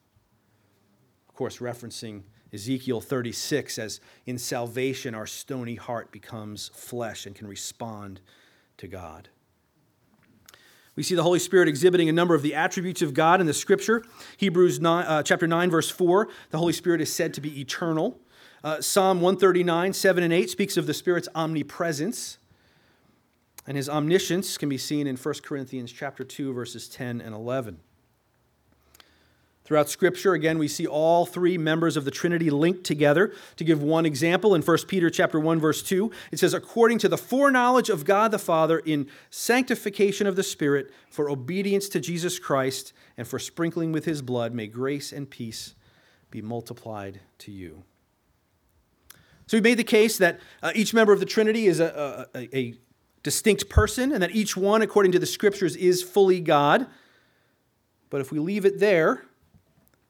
Of 1.28 1.34
course, 1.34 1.58
referencing 1.58 2.24
Ezekiel 2.52 3.00
36 3.00 3.78
as 3.78 4.00
in 4.26 4.38
salvation 4.38 5.14
our 5.14 5.26
stony 5.26 5.74
heart 5.74 6.12
becomes 6.12 6.68
flesh 6.74 7.26
and 7.26 7.34
can 7.34 7.46
respond 7.46 8.20
to 8.76 8.86
God. 8.86 9.30
We 10.96 11.02
see 11.02 11.14
the 11.14 11.22
Holy 11.22 11.38
Spirit 11.38 11.68
exhibiting 11.68 12.08
a 12.08 12.12
number 12.12 12.34
of 12.34 12.40
the 12.40 12.54
attributes 12.54 13.02
of 13.02 13.12
God 13.12 13.40
in 13.40 13.46
the 13.46 13.52
Scripture. 13.52 14.02
Hebrews 14.38 14.80
9, 14.80 15.04
uh, 15.06 15.22
chapter 15.22 15.46
9, 15.46 15.70
verse 15.70 15.90
4, 15.90 16.28
the 16.50 16.58
Holy 16.58 16.72
Spirit 16.72 17.02
is 17.02 17.12
said 17.12 17.34
to 17.34 17.42
be 17.42 17.60
eternal. 17.60 18.18
Uh, 18.64 18.80
Psalm 18.80 19.20
139, 19.20 19.92
7 19.92 20.24
and 20.24 20.32
8 20.32 20.50
speaks 20.50 20.78
of 20.78 20.86
the 20.86 20.94
Spirit's 20.94 21.28
omnipresence. 21.34 22.38
And 23.66 23.76
his 23.76 23.88
omniscience 23.88 24.56
can 24.56 24.68
be 24.70 24.78
seen 24.78 25.06
in 25.06 25.16
1 25.16 25.34
Corinthians 25.42 25.92
chapter 25.92 26.24
2, 26.24 26.52
verses 26.54 26.88
10 26.88 27.20
and 27.20 27.34
11. 27.34 27.78
Throughout 29.66 29.90
Scripture, 29.90 30.32
again, 30.32 30.58
we 30.58 30.68
see 30.68 30.86
all 30.86 31.26
three 31.26 31.58
members 31.58 31.96
of 31.96 32.04
the 32.04 32.12
Trinity 32.12 32.50
linked 32.50 32.84
together. 32.84 33.32
To 33.56 33.64
give 33.64 33.82
one 33.82 34.06
example, 34.06 34.54
in 34.54 34.62
1 34.62 34.78
Peter 34.86 35.10
chapter 35.10 35.40
1, 35.40 35.58
verse 35.58 35.82
2, 35.82 36.12
it 36.30 36.38
says, 36.38 36.54
according 36.54 36.98
to 36.98 37.08
the 37.08 37.18
foreknowledge 37.18 37.90
of 37.90 38.04
God 38.04 38.30
the 38.30 38.38
Father 38.38 38.78
in 38.78 39.08
sanctification 39.28 40.28
of 40.28 40.36
the 40.36 40.44
Spirit, 40.44 40.92
for 41.10 41.28
obedience 41.28 41.88
to 41.88 41.98
Jesus 41.98 42.38
Christ, 42.38 42.92
and 43.16 43.26
for 43.26 43.40
sprinkling 43.40 43.90
with 43.90 44.04
his 44.04 44.22
blood, 44.22 44.54
may 44.54 44.68
grace 44.68 45.12
and 45.12 45.28
peace 45.28 45.74
be 46.30 46.40
multiplied 46.40 47.18
to 47.38 47.50
you. 47.50 47.82
So 49.48 49.56
we 49.56 49.62
made 49.62 49.78
the 49.78 49.84
case 49.84 50.16
that 50.18 50.38
uh, 50.62 50.70
each 50.76 50.94
member 50.94 51.12
of 51.12 51.18
the 51.18 51.26
Trinity 51.26 51.66
is 51.66 51.80
a, 51.80 52.28
a, 52.36 52.56
a 52.56 52.74
distinct 53.24 53.68
person, 53.68 54.12
and 54.12 54.22
that 54.22 54.30
each 54.30 54.56
one, 54.56 54.80
according 54.80 55.10
to 55.10 55.18
the 55.18 55.26
Scriptures, 55.26 55.74
is 55.74 56.04
fully 56.04 56.38
God. 56.38 56.86
But 58.10 58.20
if 58.20 58.30
we 58.30 58.38
leave 58.38 58.64
it 58.64 58.78
there, 58.78 59.25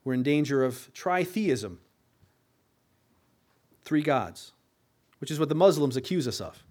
we're 0.06 0.14
in 0.14 0.22
danger 0.22 0.62
of 0.62 0.88
tritheism 0.94 1.78
three 3.84 4.02
gods, 4.02 4.52
which 5.18 5.32
is 5.32 5.40
what 5.40 5.48
the 5.48 5.54
Muslims 5.56 5.96
accuse 5.96 6.28
us 6.28 6.40
of. 6.40 6.62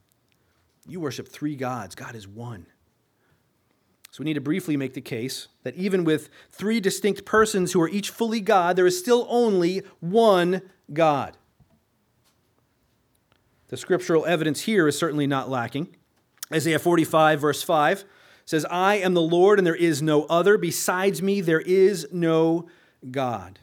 You 0.88 1.02
worship 1.02 1.28
three 1.28 1.58
gods, 1.58 1.96
God 1.96 2.16
is 2.16 2.26
one. 2.26 2.66
So 4.10 4.22
we 4.22 4.24
need 4.24 4.36
to 4.36 4.42
briefly 4.42 4.78
make 4.78 4.94
the 4.94 5.02
case 5.02 5.50
that 5.64 5.76
even 5.76 6.06
with 6.06 6.30
three 6.50 6.80
distinct 6.80 7.26
persons 7.26 7.74
who 7.74 7.82
are 7.82 7.90
each 7.90 8.10
fully 8.10 8.40
God, 8.40 8.78
there 8.78 8.88
is 8.88 8.98
still 8.98 9.28
only 9.30 9.84
one 10.00 10.62
God. 10.94 11.36
The 13.68 13.76
scriptural 13.76 14.26
evidence 14.26 14.62
here 14.62 14.88
is 14.88 14.98
certainly 14.98 15.28
not 15.28 15.50
lacking. 15.50 15.94
Isaiah 16.54 16.80
45, 16.80 17.42
verse 17.42 17.64
5 17.64 18.06
says, 18.46 18.66
I 18.72 18.96
am 18.96 19.14
the 19.14 19.22
Lord, 19.22 19.60
and 19.60 19.68
there 19.68 19.76
is 19.76 20.02
no 20.02 20.24
other. 20.26 20.58
Besides 20.58 21.22
me, 21.22 21.42
there 21.42 21.60
is 21.60 22.08
no 22.14 22.68
God. 23.12 23.60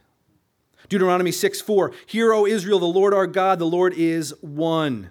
Deuteronomy 0.88 1.32
6 1.32 1.60
4, 1.60 1.92
Hear, 2.06 2.32
O 2.32 2.46
Israel, 2.46 2.78
the 2.78 2.86
Lord 2.86 3.14
our 3.14 3.26
God, 3.26 3.58
the 3.58 3.64
Lord 3.64 3.94
is 3.94 4.34
one. 4.40 5.10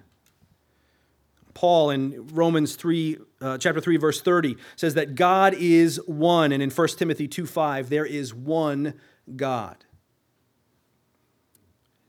Paul 1.54 1.90
in 1.90 2.28
Romans 2.28 2.76
3, 2.76 3.18
uh, 3.40 3.58
chapter 3.58 3.80
3, 3.80 3.96
verse 3.96 4.20
30 4.20 4.56
says 4.76 4.94
that 4.94 5.14
God 5.14 5.54
is 5.54 5.96
one. 6.06 6.52
And 6.52 6.62
in 6.62 6.70
1 6.70 6.88
Timothy 6.88 7.28
2 7.28 7.46
5, 7.46 7.88
there 7.88 8.06
is 8.06 8.34
one 8.34 8.94
God. 9.36 9.84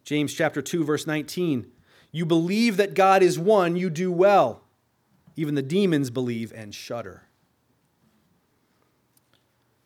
James 0.04 0.34
chapter 0.34 0.62
2, 0.62 0.84
verse 0.84 1.08
19, 1.08 1.68
You 2.12 2.26
believe 2.26 2.78
that 2.78 2.93
God 2.93 3.24
is 3.24 3.39
one, 3.39 3.76
you 3.76 3.89
do 3.89 4.12
well. 4.12 4.62
Even 5.36 5.56
the 5.56 5.62
demons 5.62 6.10
believe 6.10 6.52
and 6.54 6.76
shudder. 6.76 7.24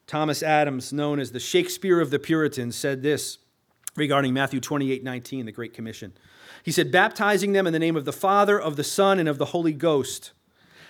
Thomas 0.07 0.41
Adams, 0.41 0.93
known 0.93 1.19
as 1.19 1.33
the 1.33 1.39
Shakespeare 1.39 1.99
of 1.99 2.09
the 2.09 2.19
Puritans, 2.19 2.75
said 2.75 3.03
this 3.03 3.37
regarding 3.97 4.33
Matthew 4.33 4.61
28 4.61 5.03
19, 5.03 5.45
the 5.45 5.51
Great 5.51 5.73
Commission. 5.73 6.13
He 6.63 6.71
said, 6.71 6.91
baptizing 6.91 7.51
them 7.51 7.67
in 7.67 7.73
the 7.73 7.79
name 7.79 7.95
of 7.95 8.05
the 8.05 8.13
Father, 8.13 8.59
of 8.59 8.77
the 8.77 8.83
Son, 8.83 9.19
and 9.19 9.29
of 9.29 9.37
the 9.37 9.45
Holy 9.45 9.73
Ghost. 9.73 10.31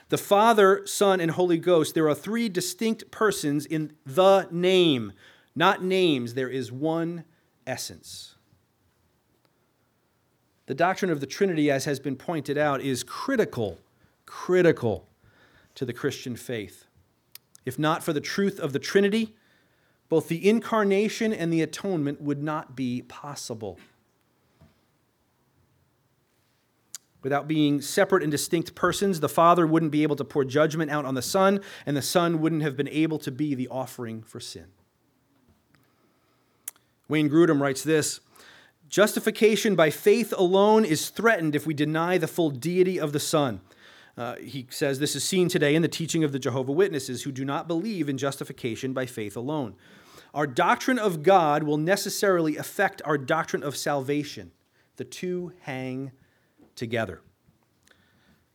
The 0.09 0.17
Father, 0.17 0.85
Son, 0.85 1.19
and 1.19 1.31
Holy 1.31 1.57
Ghost, 1.57 1.93
there 1.93 2.07
are 2.07 2.15
three 2.15 2.47
distinct 2.47 3.11
persons 3.11 3.65
in 3.65 3.93
the 4.05 4.47
name, 4.51 5.11
not 5.55 5.83
names. 5.83 6.33
There 6.33 6.49
is 6.49 6.71
one 6.71 7.25
essence. 7.65 8.35
The 10.67 10.75
doctrine 10.75 11.11
of 11.11 11.19
the 11.19 11.27
Trinity, 11.27 11.69
as 11.69 11.85
has 11.85 11.99
been 11.99 12.15
pointed 12.15 12.57
out, 12.57 12.81
is 12.81 13.03
critical, 13.03 13.79
critical 14.25 15.07
to 15.75 15.85
the 15.85 15.93
Christian 15.93 16.35
faith. 16.35 16.86
If 17.67 17.77
not 17.77 18.01
for 18.01 18.13
the 18.13 18.21
truth 18.21 18.61
of 18.61 18.71
the 18.71 18.79
Trinity, 18.79 19.35
both 20.07 20.29
the 20.29 20.47
incarnation 20.47 21.33
and 21.33 21.51
the 21.51 21.61
atonement 21.61 22.21
would 22.21 22.41
not 22.41 22.77
be 22.77 23.01
possible. 23.01 23.77
Without 27.23 27.45
being 27.45 27.81
separate 27.81 28.23
and 28.23 28.31
distinct 28.31 28.73
persons, 28.73 29.19
the 29.19 29.27
Father 29.27 29.67
wouldn't 29.67 29.91
be 29.91 30.03
able 30.03 30.15
to 30.15 30.23
pour 30.23 30.45
judgment 30.45 30.89
out 30.89 31.03
on 31.03 31.15
the 31.15 31.21
Son, 31.21 31.59
and 31.85 31.97
the 31.97 32.01
Son 32.01 32.39
wouldn't 32.39 32.61
have 32.61 32.77
been 32.77 32.87
able 32.87 33.19
to 33.19 33.31
be 33.31 33.53
the 33.53 33.67
offering 33.67 34.23
for 34.23 34.39
sin. 34.39 34.67
Wayne 37.09 37.29
Grudem 37.29 37.59
writes 37.59 37.83
this 37.83 38.21
Justification 38.87 39.75
by 39.75 39.89
faith 39.89 40.33
alone 40.37 40.85
is 40.85 41.09
threatened 41.09 41.53
if 41.53 41.67
we 41.67 41.73
deny 41.73 42.17
the 42.17 42.29
full 42.29 42.49
deity 42.49 42.97
of 42.97 43.11
the 43.11 43.19
Son. 43.19 43.59
Uh, 44.17 44.35
he 44.37 44.65
says 44.69 44.99
this 44.99 45.15
is 45.15 45.23
seen 45.23 45.47
today 45.47 45.75
in 45.75 45.81
the 45.81 45.87
teaching 45.87 46.23
of 46.23 46.31
the 46.31 46.39
Jehovah 46.39 46.71
Witnesses 46.71 47.23
who 47.23 47.31
do 47.31 47.45
not 47.45 47.67
believe 47.67 48.09
in 48.09 48.17
justification 48.17 48.91
by 48.93 49.05
faith 49.05 49.37
alone. 49.37 49.75
Our 50.33 50.47
doctrine 50.47 50.99
of 50.99 51.23
God 51.23 51.63
will 51.63 51.77
necessarily 51.77 52.57
affect 52.57 53.01
our 53.05 53.17
doctrine 53.17 53.63
of 53.63 53.77
salvation. 53.77 54.51
The 54.97 55.05
two 55.05 55.53
hang 55.61 56.11
together. 56.75 57.21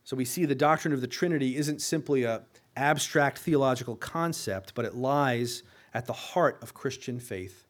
So 0.04 0.16
we 0.16 0.24
see 0.24 0.44
the 0.44 0.54
doctrine 0.54 0.92
of 0.92 1.00
the 1.00 1.06
Trinity 1.06 1.56
isn't 1.56 1.80
simply 1.80 2.24
a 2.24 2.42
abstract 2.76 3.38
theological 3.38 3.96
concept, 3.96 4.74
but 4.74 4.84
it 4.84 4.94
lies 4.94 5.62
at 5.94 6.06
the 6.06 6.12
heart 6.12 6.58
of 6.62 6.74
Christian 6.74 7.20
faith 7.20 7.66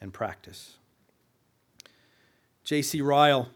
and 0.00 0.12
practice. 0.12 0.76
J.C. 2.64 3.00
Ryle 3.00 3.48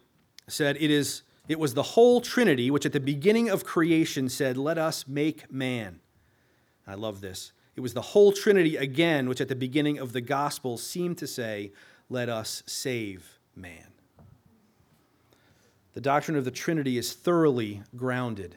said, 0.48 0.76
it, 0.80 0.90
is, 0.90 1.22
it 1.48 1.58
was 1.58 1.74
the 1.74 1.82
whole 1.82 2.20
Trinity 2.20 2.70
which 2.70 2.86
at 2.86 2.92
the 2.92 3.00
beginning 3.00 3.50
of 3.50 3.64
creation 3.64 4.28
said, 4.28 4.56
Let 4.56 4.78
us 4.78 5.06
make 5.06 5.50
man. 5.52 6.00
I 6.86 6.94
love 6.94 7.20
this. 7.20 7.52
It 7.76 7.80
was 7.80 7.94
the 7.94 8.02
whole 8.02 8.32
Trinity 8.32 8.76
again 8.76 9.28
which 9.28 9.40
at 9.40 9.48
the 9.48 9.56
beginning 9.56 9.98
of 9.98 10.12
the 10.12 10.20
gospel 10.20 10.78
seemed 10.78 11.18
to 11.18 11.26
say, 11.26 11.72
Let 12.08 12.28
us 12.28 12.62
save 12.66 13.38
man. 13.54 13.92
The 15.92 16.00
doctrine 16.00 16.36
of 16.36 16.44
the 16.44 16.50
Trinity 16.50 16.98
is 16.98 17.12
thoroughly 17.12 17.82
grounded 17.94 18.56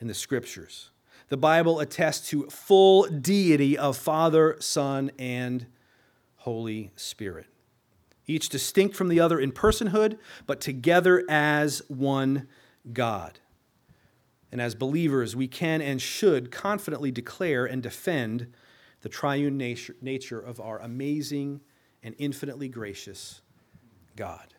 in 0.00 0.06
the 0.06 0.14
scriptures. 0.14 0.90
The 1.28 1.36
Bible 1.38 1.80
attests 1.80 2.28
to 2.28 2.50
full 2.50 3.04
deity 3.04 3.78
of 3.78 3.96
Father, 3.96 4.56
Son, 4.58 5.10
and 5.18 5.66
Holy 6.36 6.90
Spirit, 6.94 7.46
each 8.32 8.48
distinct 8.48 8.96
from 8.96 9.08
the 9.08 9.20
other 9.20 9.38
in 9.38 9.52
personhood, 9.52 10.18
but 10.46 10.60
together 10.60 11.24
as 11.28 11.82
one 11.88 12.48
God. 12.92 13.38
And 14.50 14.60
as 14.60 14.74
believers, 14.74 15.34
we 15.34 15.48
can 15.48 15.80
and 15.80 16.00
should 16.00 16.50
confidently 16.50 17.10
declare 17.10 17.64
and 17.64 17.82
defend 17.82 18.52
the 19.00 19.08
triune 19.08 19.56
nature, 19.56 20.40
of 20.40 20.60
our 20.60 20.78
amazing 20.80 21.60
and 22.02 22.14
infinitely 22.18 22.68
gracious 22.68 23.40
God. 24.16 24.54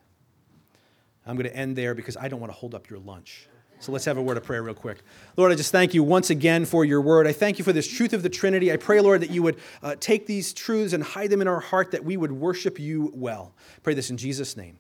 I'm 1.26 1.36
going 1.36 1.49
to 1.49 1.55
end 1.55 1.76
there 1.76 1.95
because 1.95 2.17
I 2.17 2.28
don't 2.28 2.39
want 2.39 2.51
to 2.51 2.57
hold 2.57 2.76
up 2.76 2.89
your 2.89 2.99
lunch. 2.99 3.47
So 3.84 3.91
let's 3.91 4.05
have 4.05 4.17
a 4.17 4.21
word 4.21 4.38
of 4.38 4.43
prayer 4.43 4.63
real 4.63 4.73
quick. 4.73 4.99
Lord, 5.36 5.51
I 5.51 5.55
just 5.55 5.73
thank 5.73 5.93
you 5.93 6.03
once 6.03 6.29
again 6.29 6.63
for 6.63 6.86
your 6.86 7.01
word. 7.01 7.27
I 7.27 7.34
thank 7.34 7.59
you 7.59 7.65
for 7.65 7.73
this 7.73 7.86
truth 7.86 8.13
of 8.13 8.23
the 8.23 8.29
Trinity. 8.29 8.71
I 8.71 8.77
pray, 8.77 9.01
Lord, 9.01 9.21
that 9.21 9.29
you 9.29 9.43
would 9.43 9.57
uh, 9.81 9.97
take 9.99 10.25
these 10.25 10.53
truths 10.53 10.93
and 10.93 11.03
hide 11.03 11.29
them 11.29 11.41
in 11.41 11.49
our 11.49 11.59
heart 11.59 11.91
that 11.91 12.05
we 12.05 12.15
would 12.15 12.31
worship 12.31 12.79
you 12.79 13.11
well. 13.13 13.53
Pray 13.84 13.93
this 13.93 14.09
in 14.09 14.15
Jesus' 14.15 14.55
name. 14.55 14.79